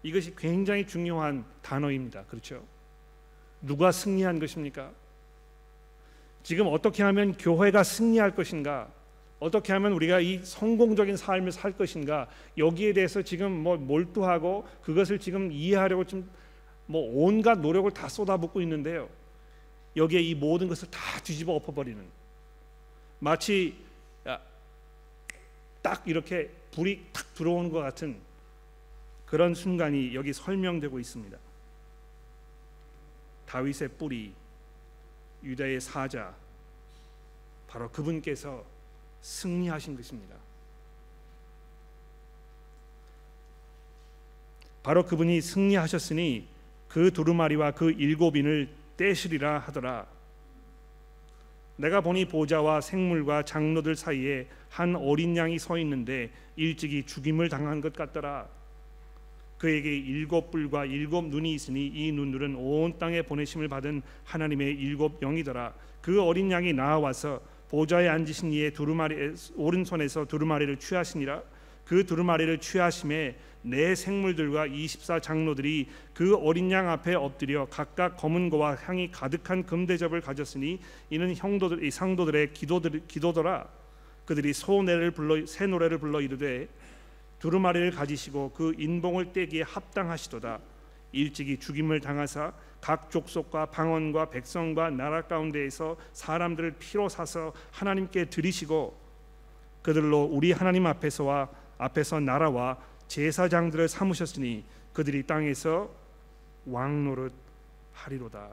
이것이 0.03 0.35
굉장히 0.35 0.85
중요한 0.85 1.43
단어입니다. 1.61 2.23
그렇죠? 2.25 2.63
누가 3.61 3.91
승리한 3.91 4.39
것입니까? 4.39 4.91
지금 6.43 6.67
어떻게 6.67 7.03
하면 7.03 7.33
교회가 7.33 7.83
승리할 7.83 8.35
것인가? 8.35 8.87
어떻게 9.39 9.73
하면 9.73 9.91
우리가 9.93 10.19
이 10.19 10.39
성공적인 10.43 11.17
삶을 11.17 11.51
살 11.51 11.71
것인가? 11.73 12.27
여기에 12.57 12.93
대해서 12.93 13.21
지금 13.21 13.51
뭐 13.51 13.77
몰두하고 13.77 14.67
그것을 14.83 15.19
지금 15.19 15.51
이해하려고 15.51 16.03
좀 16.03 16.45
뭐 16.87 17.25
온갖 17.25 17.59
노력을 17.59 17.89
다 17.91 18.07
쏟아붓고 18.07 18.61
있는데요. 18.61 19.09
여기에 19.95 20.21
이 20.21 20.35
모든 20.35 20.67
것을 20.67 20.89
다 20.91 20.99
뒤집어 21.23 21.53
엎어버리는 21.53 22.03
마치 23.19 23.75
딱 25.81 26.03
이렇게 26.07 26.49
불이 26.71 27.05
탁 27.13 27.33
들어오는 27.33 27.71
것 27.71 27.79
같은 27.79 28.17
그런 29.25 29.53
순간이 29.53 30.13
여기 30.15 30.33
설명되고 30.33 30.99
있습니다. 30.99 31.37
다윗의 33.55 33.87
뿌리, 33.97 34.33
유다의 35.41 35.79
사자, 35.79 36.35
바로 37.67 37.89
그분께서 37.89 38.65
승리하신 39.21 39.95
것입니다. 39.95 40.35
바로 44.83 45.05
그분이 45.05 45.39
승리하셨으니 45.39 46.49
그 46.89 47.13
두루마리와 47.13 47.71
그 47.71 47.91
일곱인을 47.91 48.67
떼시리라 48.97 49.59
하더라. 49.59 50.05
내가 51.77 52.01
보니 52.01 52.25
보좌와 52.25 52.81
생물과 52.81 53.45
장로들 53.45 53.95
사이에 53.95 54.49
한 54.69 54.97
어린 54.97 55.37
양이 55.37 55.57
서 55.59 55.77
있는데 55.77 56.29
일찍이 56.57 57.05
죽임을 57.05 57.47
당한 57.47 57.79
것 57.79 57.93
같더라. 57.93 58.49
그에게 59.57 59.95
일곱 59.95 60.51
뿔과 60.51 60.85
일곱 60.85 61.25
눈이 61.29 61.53
있으니 61.53 61.87
이 61.87 62.11
눈들은 62.11 62.55
온 62.55 62.97
땅에 62.97 63.21
보내심을 63.21 63.67
받은 63.67 64.01
하나님의 64.23 64.73
일곱 64.73 65.19
영이더라. 65.21 65.73
그 66.01 66.21
어린 66.21 66.51
양이 66.51 66.73
나와서 66.73 67.41
보좌에 67.69 68.07
앉으신 68.07 68.51
이의 68.51 68.73
두루마리 68.73 69.33
오른손에서 69.55 70.25
두루마리를 70.25 70.77
취하시니라. 70.77 71.41
그 71.85 72.05
두루마리를 72.05 72.57
취하심에 72.59 73.35
네 73.61 73.95
생물들과 73.95 74.67
24 74.67 75.19
장로들이 75.19 75.87
그 76.13 76.35
어린 76.35 76.71
양 76.71 76.89
앞에 76.89 77.15
엎드려 77.15 77.65
각각 77.65 78.17
검은 78.17 78.49
거와 78.49 78.75
향이 78.75 79.11
가득한 79.11 79.65
금대접을 79.65 80.21
가졌으니 80.21 80.79
이는 81.09 81.35
형도들 81.35 81.83
이 81.83 81.89
상도들의 81.89 82.53
기도들 82.53 83.01
기도더라 83.07 83.67
그들이 84.25 84.53
소노래를 84.53 85.11
불러 85.11 85.45
새 85.45 85.65
노래를 85.67 85.97
불러 85.97 86.21
이르되 86.21 86.67
두루마리를 87.45 87.91
가지시고 87.91 88.53
그 88.55 88.73
인봉을 88.75 89.31
떼기에 89.31 89.61
합당하시도다 89.61 90.57
일찍이 91.11 91.59
죽임을 91.59 92.01
당하사 92.01 92.51
각 92.81 93.11
족속과 93.11 93.67
방언과 93.67 94.31
백성과 94.31 94.89
나라 94.89 95.21
가운데에서 95.21 95.95
사람들을 96.13 96.77
피로 96.79 97.07
사서 97.07 97.53
하나님께 97.69 98.31
드리시고 98.31 98.97
그들로 99.83 100.23
우리 100.23 100.53
하나님 100.53 100.87
앞에서와 100.87 101.47
앞에서 101.77 102.19
나라와 102.19 102.79
제사장들을 103.09 103.89
삼으셨으니 103.89 104.63
그들이 104.93 105.27
땅에서 105.27 105.91
왕노릇 106.65 107.31
하리로다. 107.93 108.49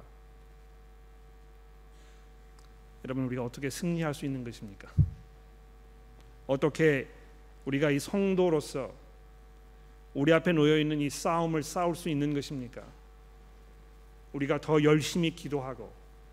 여러분 3.06 3.24
우리가 3.24 3.42
어떻게 3.42 3.70
승리할 3.70 4.12
수 4.12 4.26
있는 4.26 4.44
것입니까? 4.44 4.90
어떻게 6.46 7.08
우리가 7.64 7.90
이 7.90 7.98
성도로서 7.98 8.92
우리 10.14 10.32
앞에 10.32 10.52
놓여 10.52 10.78
있는 10.78 11.00
이 11.00 11.08
싸움을 11.08 11.62
싸울 11.62 11.94
수 11.94 12.08
있는 12.08 12.34
것입니까? 12.34 12.82
우리가 14.32 14.60
더 14.60 14.82
열심히 14.82 15.30
기도하고 15.34 15.92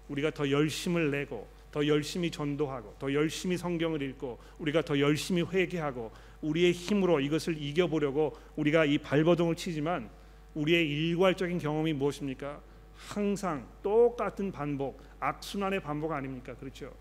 우리가 0.09 0.31
더 0.31 0.49
열심을 0.49 1.11
내고 1.11 1.47
더 1.71 1.85
열심히 1.85 2.31
전도하고 2.31 2.95
더 2.97 3.13
열심히 3.13 3.57
성경을 3.57 4.01
읽고 4.01 4.39
우리가 4.57 4.81
더 4.81 4.99
열심히 4.99 5.43
회개하고 5.43 6.11
우리의 6.41 6.71
힘으로 6.71 7.19
이것을 7.19 7.61
이겨보려고 7.61 8.37
우리가 8.55 8.85
이 8.85 8.97
발버둥을 8.97 9.55
치지만 9.55 10.09
우리의 10.55 10.89
일괄적인 10.89 11.59
경험이 11.59 11.93
무엇입니까? 11.93 12.59
항상 12.95 13.67
똑같은 13.83 14.51
반복, 14.51 15.01
악순환의 15.19 15.81
반복 15.81 16.11
아닙니까? 16.11 16.55
그렇죠? 16.55 16.91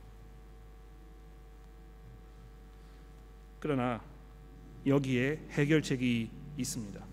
그러나 3.58 4.00
여기에 4.86 5.40
해결책이 5.50 6.30
있습니다. 6.56 7.04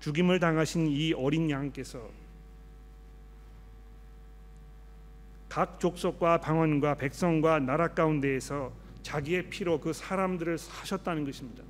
죽임을 0.00 0.40
당하신 0.40 0.86
이 0.88 1.12
어린 1.12 1.50
양께서 1.50 2.08
각 5.48 5.80
족속과 5.80 6.40
방언과 6.40 6.94
백성과 6.94 7.58
나라 7.58 7.88
가운데에서 7.88 8.72
자기의 9.02 9.50
피로 9.50 9.80
그 9.80 9.92
사람들을 9.92 10.56
사셨다는 10.58 11.24
것입니다. 11.24 11.64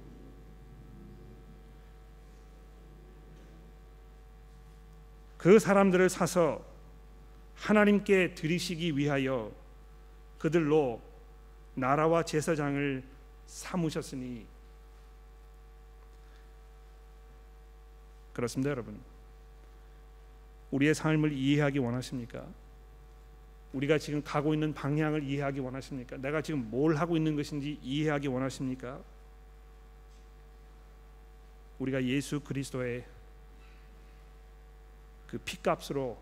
그 5.39 5.59
사람들을 5.59 6.11
사서 6.11 6.63
하나님께 7.55 8.35
드리시기 8.35 8.97
위하여 8.97 9.51
그들로 10.39 11.01
나라와 11.75 12.23
제사장을 12.23 13.03
삼으셨으니 13.51 14.47
그렇습니다, 18.33 18.71
여러분. 18.71 18.99
우리의 20.71 20.95
삶을 20.95 21.33
이해하기 21.33 21.81
원하십니까? 21.81 22.47
우리가 23.73 23.99
지금 23.99 24.23
가고 24.23 24.55
있는 24.55 24.73
방향을 24.73 25.25
이해하기 25.25 25.59
원하십니까? 25.61 26.17
내가 26.19 26.41
지금 26.43 26.71
뭘 26.71 26.97
하고 26.97 27.17
있는 27.17 27.35
것인지 27.35 27.79
이해하기 27.83 28.29
원하십니까? 28.29 29.01
우리가 31.81 32.05
예수 32.05 32.41
그리스도의 32.41 33.05
그 35.27 35.39
피값으로 35.39 36.17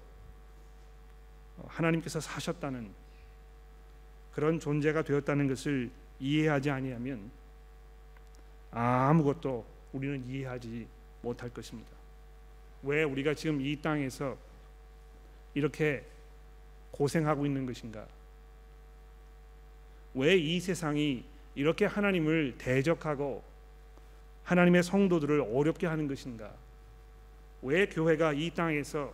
하나님께서 1.66 2.20
사셨다는 2.20 2.90
그런 4.32 4.60
존재가 4.60 5.02
되었다는 5.02 5.48
것을 5.48 5.90
이해하지 6.20 6.70
아니하면 6.70 7.30
아무것도 8.70 9.64
우리는 9.92 10.24
이해하지 10.26 10.86
못할 11.22 11.48
것입니다. 11.50 11.90
왜 12.82 13.02
우리가 13.02 13.34
지금 13.34 13.60
이 13.60 13.76
땅에서 13.80 14.36
이렇게 15.54 16.04
고생하고 16.90 17.46
있는 17.46 17.66
것인가? 17.66 18.06
왜 20.14 20.36
이 20.36 20.60
세상이 20.60 21.24
이렇게 21.54 21.84
하나님을 21.86 22.54
대적하고 22.58 23.42
하나님의 24.44 24.82
성도들을 24.82 25.40
어렵게 25.52 25.86
하는 25.86 26.08
것인가? 26.08 26.52
왜 27.62 27.86
교회가 27.86 28.32
이 28.32 28.50
땅에서 28.50 29.12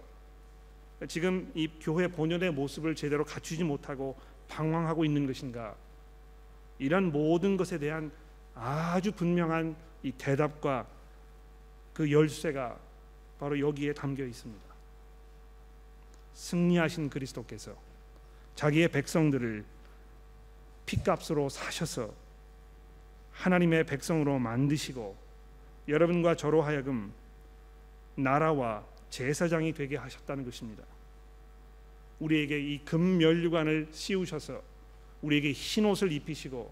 지금 1.09 1.51
이 1.55 1.69
교회 1.81 2.07
본연의 2.09 2.53
모습을 2.53 2.95
제대로 2.95 3.25
갖추지 3.25 3.65
못하고 3.65 4.17
방황하고 4.49 5.05
있는 5.05 5.27
것인가? 5.27 5.75
이런 6.85 7.11
모든 7.13 7.57
것에 7.57 7.79
대한 7.79 8.13
아주 8.55 9.11
분명한 9.11 9.75
이 10.03 10.13
대답과 10.13 10.87
그 11.95 12.13
열쇠가 12.13 12.79
바로 13.41 13.59
여기에 13.59 13.95
담겨 13.95 14.23
있습니다. 14.23 14.63
승리하신 16.35 17.09
그리스도께서 17.09 17.75
자기의 18.55 18.89
백성들을 18.89 19.65
피값으로 20.85 21.49
사셔서 21.49 22.13
하나님의 23.33 23.85
백성으로 23.87 24.39
만드시고 24.39 25.17
여러분과 25.89 26.37
저로 26.37 26.61
하여금 26.61 27.15
나라와 28.15 28.85
제사장이 29.09 29.73
되게 29.73 29.97
하셨다는 29.97 30.45
것입니다. 30.45 30.85
우리에게 32.21 32.61
이 32.61 32.85
금면류관을 32.85 33.89
씌우셔서 33.91 34.74
우리에게 35.25 35.53
흰 35.53 35.85
옷을 35.87 36.13
입히시고 36.13 36.71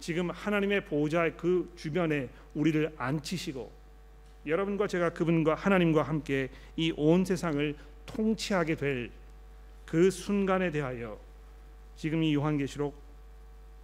지금 0.00 0.30
하나님의 0.30 0.84
보좌의 0.86 1.36
그 1.36 1.72
주변에 1.76 2.28
우리를 2.54 2.92
앉히시고 2.96 3.70
여러분과 4.46 4.86
제가 4.86 5.10
그분과 5.10 5.54
하나님과 5.54 6.02
함께 6.02 6.48
이 6.76 6.92
온 6.96 7.24
세상을 7.24 7.74
통치하게 8.06 8.76
될 8.76 9.10
그 9.86 10.10
순간에 10.10 10.70
대하여 10.72 11.16
지금 11.96 12.22
이 12.24 12.34
요한계시록 12.34 12.92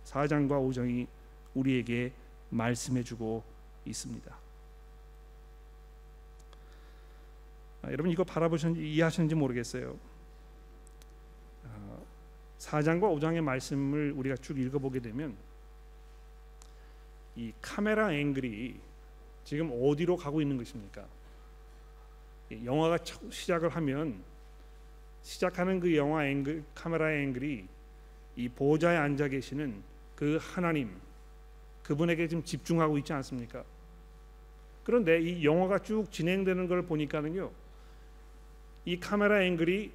4장과 0.04 0.48
5장이 0.50 1.06
우리에게 1.54 2.10
말씀해 2.50 3.04
주고 3.04 3.44
있습니다. 3.86 4.36
아, 7.82 7.86
여러분 7.92 8.10
이거 8.10 8.24
바라보셨는지 8.24 8.92
이해하셨는지 8.92 9.34
모르겠어요. 9.36 9.96
아, 12.70 12.80
4장과 12.80 13.00
5장의 13.18 13.40
말씀을 13.42 14.12
우리가 14.12 14.36
쭉 14.36 14.58
읽어보게 14.58 15.00
되면 15.00 15.36
이 17.34 17.52
카메라 17.60 18.12
앵글이 18.12 18.78
지금 19.44 19.70
어디로 19.72 20.16
가고 20.16 20.40
있는 20.40 20.56
것입니까? 20.56 21.04
영화가 22.64 22.98
시작을 23.30 23.70
하면 23.70 24.22
시작하는 25.22 25.80
그 25.80 25.96
영화 25.96 26.26
앵글 26.26 26.64
카메라 26.74 27.12
앵글이 27.12 27.66
이 28.36 28.48
보좌에 28.48 28.96
앉아 28.96 29.28
계시는 29.28 29.82
그 30.14 30.38
하나님 30.40 30.90
그분에게 31.82 32.28
지금 32.28 32.44
집중하고 32.44 32.98
있지 32.98 33.12
않습니까? 33.12 33.64
그런데 34.84 35.20
이 35.20 35.44
영화가 35.44 35.80
쭉 35.80 36.10
진행되는 36.10 36.68
걸 36.68 36.82
보니까는요. 36.82 37.50
이 38.84 39.00
카메라 39.00 39.42
앵글이 39.42 39.92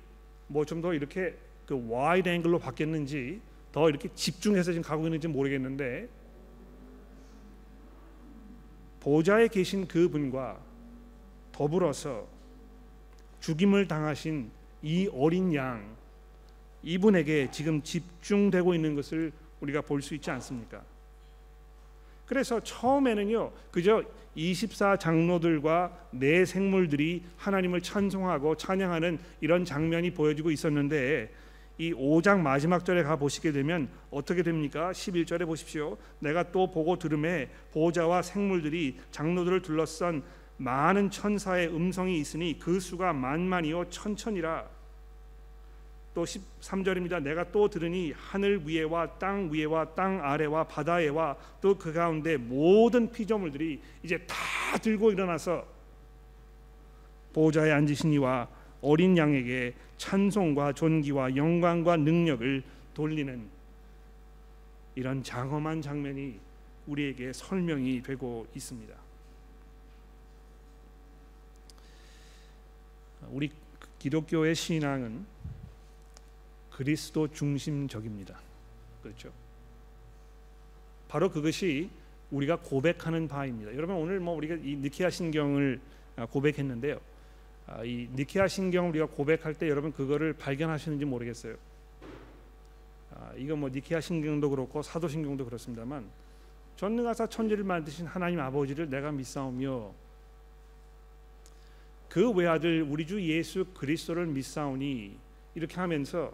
뭐 0.47 0.65
좀 0.65 0.81
더 0.81 0.93
이렇게 0.93 1.37
그 1.67 1.79
wide 1.87 2.27
angle로 2.27 2.59
바뀌었는지 2.59 3.41
더 3.71 3.89
이렇게 3.89 4.09
집중해서 4.15 4.71
지금 4.71 4.81
가고 4.81 5.05
있는지 5.05 5.27
모르겠는데 5.27 6.09
보좌에 9.01 9.47
계신 9.49 9.87
그 9.87 10.09
분과 10.09 10.57
더불어서 11.51 12.27
죽임을 13.41 13.87
당하신 13.87 14.49
이 14.81 15.09
어린 15.13 15.53
양 15.53 15.95
이분에게 16.83 17.49
지금 17.51 17.81
집중되고 17.83 18.73
있는 18.73 18.95
것을 18.95 19.31
우리가 19.61 19.81
볼 19.81 20.01
수 20.01 20.15
있지 20.15 20.31
않습니까? 20.31 20.81
그래서 22.25 22.59
처음에는요, 22.61 23.51
그저 23.71 24.03
24 24.35 24.97
장로들과 24.97 26.09
내 26.11 26.45
생물들이 26.45 27.23
하나님을 27.37 27.81
찬송하고 27.81 28.55
찬양하는 28.55 29.17
이런 29.41 29.65
장면이 29.65 30.11
보여지고 30.11 30.51
있었는데 30.51 31.31
이 31.77 31.93
5장 31.93 32.39
마지막 32.39 32.83
절에 32.83 33.03
가 33.03 33.15
보시게 33.15 33.51
되면 33.51 33.87
어떻게 34.09 34.41
됩니까? 34.41 34.91
11절에 34.91 35.45
보십시오. 35.45 35.97
내가 36.19 36.51
또 36.51 36.71
보고 36.71 36.97
들음에 36.97 37.49
보호자와 37.71 38.23
생물들이 38.23 38.99
장로들을 39.11 39.61
둘러싼 39.61 40.23
많은 40.57 41.11
천사의 41.11 41.67
음성이 41.67 42.19
있으니 42.19 42.57
그 42.57 42.79
수가 42.79 43.13
만만이요 43.13 43.89
천천이라 43.89 44.65
또 46.15 46.23
13절입니다. 46.23 47.21
내가 47.21 47.51
또 47.51 47.69
들으니 47.69 48.11
하늘 48.17 48.67
위에와 48.67 49.19
땅 49.19 49.53
위에와 49.53 49.93
땅 49.93 50.19
아래와 50.23 50.63
바다에와 50.63 51.37
또 51.61 51.77
그 51.77 51.93
가운데 51.93 52.37
모든 52.37 53.11
피조물들이 53.11 53.79
이제 54.01 54.17
다 54.25 54.35
들고 54.81 55.11
일어나서 55.11 55.63
보호자에 57.33 57.71
앉으신 57.71 58.13
이와 58.13 58.47
어린 58.87 59.17
양에게 59.17 59.73
찬송과 59.97 60.71
존귀와 60.71 61.35
영광과 61.35 61.97
능력을 61.97 62.63
돌리는 62.93 63.49
이런 64.95 65.21
장엄한 65.21 65.81
장면이 65.81 66.39
우리에게 66.87 67.33
설명이 67.33 68.01
되고 68.01 68.47
있습니다. 68.55 68.95
우리 73.29 73.51
기독교의 73.99 74.55
신앙은 74.55 75.25
그리스도 76.71 77.27
중심적입니다. 77.27 78.39
그렇죠? 79.03 79.33
바로 81.09 81.29
그것이 81.29 81.89
우리가 82.31 82.57
고백하는 82.61 83.27
바입니다. 83.27 83.75
여러분 83.75 83.97
오늘 83.97 84.21
뭐 84.21 84.33
우리가 84.35 84.55
이 84.55 84.77
니케아 84.77 85.09
신경을 85.09 85.81
아, 86.15 86.25
고백했는데요. 86.25 87.16
아, 87.67 87.83
이 87.83 88.07
니케아 88.13 88.47
신경 88.47 88.89
우리가 88.89 89.07
고백할 89.07 89.53
때 89.53 89.69
여러분 89.69 89.91
그거를 89.91 90.33
발견하시는지 90.33 91.03
모르겠어요. 91.05 91.55
아, 93.13 93.31
이거 93.35 93.55
뭐 93.55 93.69
니케아 93.69 93.99
신경도 93.99 94.49
그렇고 94.49 94.81
사도 94.81 95.07
신경도 95.07 95.45
그렇습니다만 95.45 96.07
전능하사 96.77 97.27
천지를 97.27 97.63
만드신 97.63 98.05
하나님 98.05 98.39
아버지를 98.39 98.89
내가 98.89 99.11
믿사오며 99.11 99.91
그 102.07 102.31
외아들 102.31 102.83
우리 102.83 103.05
주 103.05 103.21
예수 103.21 103.65
그리스도를 103.73 104.27
믿사오니 104.27 105.17
이렇게 105.55 105.75
하면서 105.75 106.31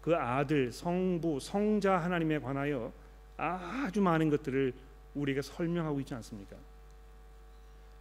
그 0.00 0.16
아들, 0.16 0.72
성부, 0.72 1.38
성자 1.40 1.98
하나님에 1.98 2.38
관하여 2.38 2.92
아주 3.36 4.02
많은 4.02 4.30
것들을 4.30 4.72
우리에게 5.14 5.42
설명하고 5.42 6.00
있지 6.00 6.14
않습니까? 6.14 6.56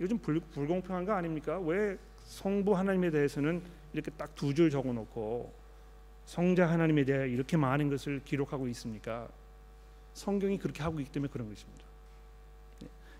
요즘 0.01 0.17
불, 0.17 0.39
불공평한 0.39 1.05
거 1.05 1.13
아닙니까? 1.13 1.59
왜 1.59 1.97
성부 2.25 2.75
하나님에 2.75 3.11
대해서는 3.11 3.61
이렇게 3.93 4.11
딱 4.11 4.35
두 4.35 4.53
줄 4.53 4.69
적어놓고 4.69 5.53
성자 6.25 6.69
하나님에 6.69 7.03
대해 7.05 7.29
이렇게 7.29 7.57
많은 7.57 7.89
것을 7.89 8.21
기록하고 8.23 8.67
있습니까? 8.69 9.27
성경이 10.13 10.57
그렇게 10.57 10.81
하고 10.83 10.99
있기 10.99 11.11
때문에 11.11 11.31
그런 11.31 11.49
것입니다. 11.49 11.83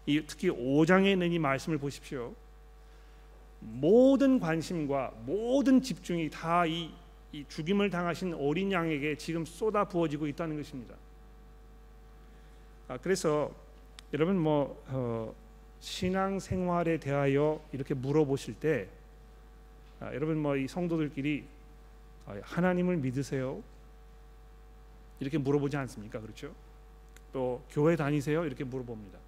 이 0.06 0.22
특히 0.28 0.50
5장에 0.50 1.12
있는 1.14 1.32
이 1.32 1.40
말씀을 1.40 1.78
보십시오. 1.78 2.34
모든 3.60 4.40
관심과 4.40 5.14
모든 5.26 5.82
집중이 5.82 6.30
다이 6.30 6.92
이 7.32 7.46
죽임을 7.48 7.90
당하신 7.90 8.34
어린 8.36 8.72
양에게 8.72 9.16
지금 9.18 9.46
쏟아 9.46 9.86
부어지고 9.86 10.28
있다는 10.28 10.58
것입니다. 10.58 10.96
아, 12.88 12.98
그래서 12.98 13.52
여러분 14.14 14.38
뭐 14.38 14.82
어, 14.88 15.34
신앙 15.94 16.40
생활에 16.40 16.98
대하여 16.98 17.60
이렇게 17.74 17.94
물어보실 17.94 18.54
때 18.54 18.88
아, 20.00 20.14
여러분 20.14 20.38
뭐 20.38 20.56
이 20.56 20.66
성도들끼리 20.66 21.44
아, 22.26 22.40
하나님을 22.42 22.96
믿으세요? 22.96 23.62
이렇게 25.20 25.38
물어보지 25.38 25.76
않습니까? 25.76 26.22
그렇죠? 26.22 26.56
또 27.34 27.62
교회 27.70 27.98
다니세요? 27.98 28.46
이렇게 28.46 28.64
물어봅니다. 28.64 29.20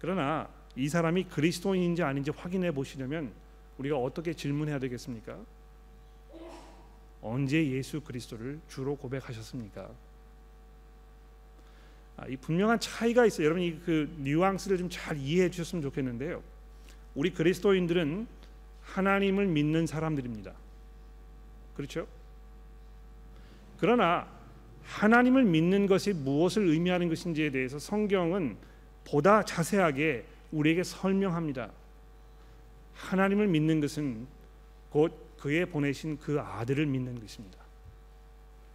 그러나 0.00 0.48
이 0.74 0.88
사람이 0.88 1.24
그리스도인인지 1.28 2.02
아닌지 2.02 2.32
확인해 2.32 2.72
보시려면 2.72 3.30
우리가 3.78 3.96
어떻게 3.96 4.34
질문해야 4.34 4.80
되겠습니까? 4.80 5.38
언제 7.20 7.64
예수 7.70 8.00
그리스도를 8.00 8.58
주로 8.68 8.96
고백하셨습니까? 8.96 9.88
아, 12.16 12.26
이 12.28 12.36
분명한 12.36 12.80
차이가 12.80 13.24
있어요. 13.26 13.46
여러분 13.46 13.62
이 13.62 13.78
그 13.84 14.08
뉘앙스를 14.18 14.78
좀 14.78 14.88
잘 14.90 15.16
이해해 15.18 15.50
주셨으면 15.50 15.82
좋겠는데요. 15.82 16.42
우리 17.14 17.30
그리스도인들은 17.32 18.26
하나님을 18.82 19.46
믿는 19.46 19.86
사람들입니다. 19.86 20.52
그렇죠? 21.76 22.06
그러나 23.78 24.28
하나님을 24.84 25.44
믿는 25.44 25.86
것이 25.86 26.12
무엇을 26.12 26.68
의미하는 26.68 27.08
것인지에 27.08 27.50
대해서 27.50 27.78
성경은 27.78 28.56
보다 29.04 29.44
자세하게 29.44 30.24
우리에게 30.52 30.82
설명합니다. 30.82 31.70
하나님을 32.94 33.46
믿는 33.48 33.80
것은 33.80 34.26
곧 34.90 35.36
그의 35.38 35.66
보내신 35.66 36.18
그 36.18 36.40
아들을 36.40 36.84
믿는 36.86 37.18
것입니다. 37.20 37.58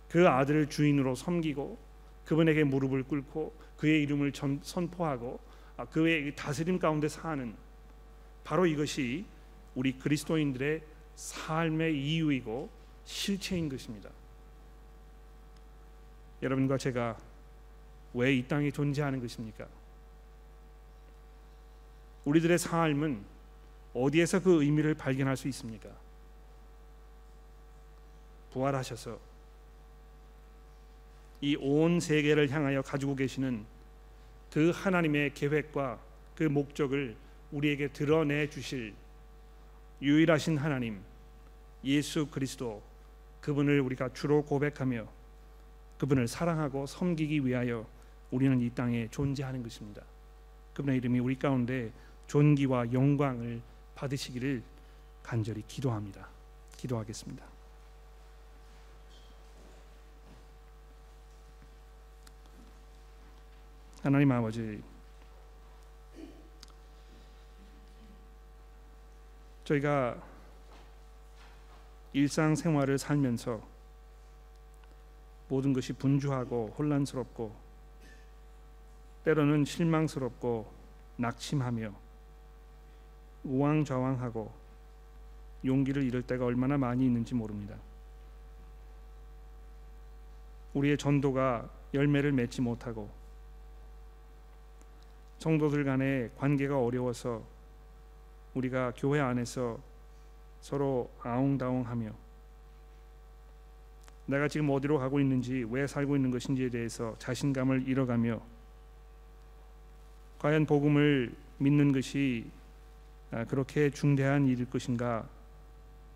그 0.09 0.27
아들을 0.27 0.67
주인으로 0.69 1.15
섬기고 1.15 1.77
그분에게 2.27 2.65
무릎을 2.65 3.03
꿇고 3.03 3.55
그의 3.77 4.03
이름을 4.03 4.33
선포하고 4.61 5.39
아, 5.77 5.85
그의 5.85 6.35
다스림 6.35 6.77
가운데 6.77 7.07
사는 7.07 7.55
바로 8.43 8.65
이것이 8.65 9.25
우리 9.75 9.97
그리스도인들의 9.97 10.81
삶의 11.15 11.97
이유이고 11.97 12.69
실체인 13.05 13.69
것입니다. 13.69 14.09
여러분과 16.41 16.77
제가 16.77 17.17
왜 18.13 18.37
이 18.37 18.47
땅에 18.47 18.71
존재하는 18.71 19.21
것입니까? 19.21 19.67
우리들의 22.25 22.57
삶은 22.57 23.23
어디에서 23.93 24.41
그 24.41 24.63
의미를 24.63 24.95
발견할 24.95 25.37
수 25.37 25.47
있습니까? 25.47 25.89
부활하셔서 28.51 29.17
이 31.41 31.55
온 31.55 31.99
세계를 31.99 32.49
향하여 32.49 32.81
가지고 32.81 33.15
계시는 33.15 33.65
그 34.51 34.71
하나님의 34.71 35.33
계획과 35.33 35.99
그 36.35 36.43
목적을 36.43 37.15
우리에게 37.51 37.89
드러내 37.89 38.49
주실 38.49 38.93
유일하신 40.01 40.57
하나님 40.57 40.99
예수 41.83 42.27
그리스도 42.27 42.81
그분을 43.41 43.81
우리가 43.81 44.09
주로 44.13 44.43
고백하며 44.43 45.07
그분을 45.99 46.27
사랑하고 46.27 46.85
섬기기 46.85 47.45
위하여 47.45 47.87
우리는 48.31 48.59
이 48.61 48.69
땅에 48.69 49.07
존재하는 49.09 49.63
것입니다. 49.63 50.01
그분의 50.73 50.97
이름이 50.97 51.19
우리 51.19 51.37
가운데 51.37 51.91
존귀와 52.27 52.93
영광을 52.93 53.61
받으시기를 53.95 54.61
간절히 55.23 55.63
기도합니다. 55.67 56.27
기도하겠습니다. 56.77 57.56
하나님 64.07 64.31
아버지 64.31 64.81
저희가 69.65 70.15
일상생활을 72.13 72.99
살면서 72.99 73.61
모든 75.49 75.73
것이 75.73 75.91
분주하고 75.91 76.73
혼란스럽고 76.77 77.53
때로는 79.25 79.65
실망스럽고 79.65 80.71
낙심하며 81.17 81.93
우왕좌왕하고 83.43 84.53
용기를 85.65 86.03
잃을 86.03 86.21
때가 86.21 86.45
얼마나 86.45 86.77
많이 86.77 87.05
있는지 87.05 87.35
모릅니다. 87.35 87.75
우리의 90.75 90.97
전도가 90.97 91.69
열매를 91.93 92.31
맺지 92.31 92.61
못하고 92.61 93.26
성도들 95.39 95.83
간의 95.83 96.31
관계가 96.37 96.79
어려워서 96.79 97.43
우리가 98.53 98.93
교회 98.95 99.19
안에서 99.19 99.79
서로 100.61 101.11
아웅다웅하며 101.21 102.11
내가 104.25 104.47
지금 104.47 104.69
어디로 104.69 104.99
가고 104.99 105.19
있는지 105.19 105.65
왜 105.69 105.87
살고 105.87 106.15
있는 106.15 106.31
것인지에 106.31 106.69
대해서 106.69 107.15
자신감을 107.19 107.87
잃어가며 107.87 108.41
과연 110.39 110.65
복음을 110.65 111.33
믿는 111.59 111.91
것이 111.91 112.49
아, 113.31 113.45
그렇게 113.45 113.89
중대한 113.89 114.45
일일 114.47 114.69
것인가 114.69 115.27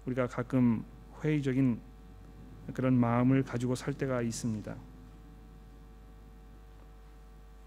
우리가 0.05 0.28
가끔 0.28 0.84
회의적인 1.24 1.80
그런 2.74 2.93
마음을 2.93 3.43
가지고 3.43 3.76
살 3.76 3.93
때가 3.93 4.22
있습니다. 4.22 4.76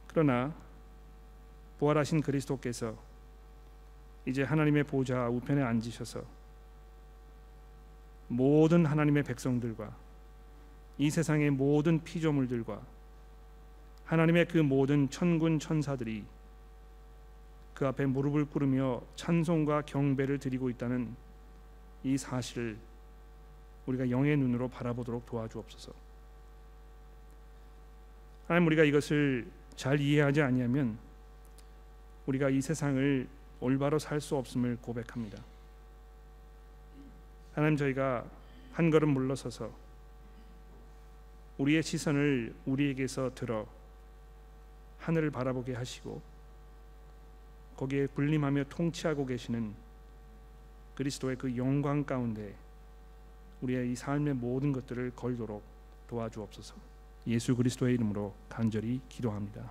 그러나 0.08 0.54
부활하신 1.84 2.22
그리스도께서 2.22 2.96
이제 4.24 4.42
하나님의 4.42 4.84
보좌 4.84 5.28
우편에 5.28 5.62
앉으셔서 5.62 6.22
모든 8.28 8.86
하나님의 8.86 9.22
백성들과 9.24 9.94
이 10.96 11.10
세상의 11.10 11.50
모든 11.50 12.02
피조물들과 12.02 12.80
하나님의 14.06 14.48
그 14.48 14.58
모든 14.58 15.10
천군 15.10 15.58
천사들이 15.58 16.24
그 17.74 17.86
앞에 17.86 18.06
무릎을 18.06 18.46
꿇으며 18.46 19.02
찬송과 19.16 19.82
경배를 19.82 20.38
드리고 20.38 20.70
있다는 20.70 21.14
이 22.04 22.16
사실을 22.16 22.78
우리가 23.86 24.08
영의 24.08 24.36
눈으로 24.38 24.68
바라보도록 24.68 25.26
도와주옵소서. 25.26 25.92
하나님 28.46 28.68
우리가 28.68 28.84
이것을 28.84 29.46
잘 29.76 30.00
이해하지 30.00 30.40
아니하면 30.40 30.98
우리가 32.26 32.50
이 32.50 32.60
세상을 32.60 33.28
올바로 33.60 33.98
살 33.98 34.20
수 34.20 34.36
없음을 34.36 34.78
고백합니다. 34.80 35.42
하나님 37.54 37.76
저희가 37.76 38.24
한 38.72 38.90
걸음 38.90 39.10
물러서서 39.10 39.70
우리의 41.58 41.82
시선을 41.82 42.54
우리에게서 42.66 43.32
들어 43.34 43.66
하늘을 44.98 45.30
바라보게 45.30 45.74
하시고 45.74 46.20
거기에 47.76 48.06
군림하며 48.06 48.64
통치하고 48.64 49.26
계시는 49.26 49.74
그리스도의 50.96 51.36
그 51.36 51.56
영광 51.56 52.04
가운데 52.04 52.54
우리의 53.60 53.92
이 53.92 53.96
삶의 53.96 54.34
모든 54.34 54.72
것들을 54.72 55.12
걸도록 55.14 55.62
도와주옵소서. 56.08 56.74
예수 57.26 57.56
그리스도의 57.56 57.94
이름으로 57.94 58.34
간절히 58.48 59.00
기도합니다. 59.08 59.70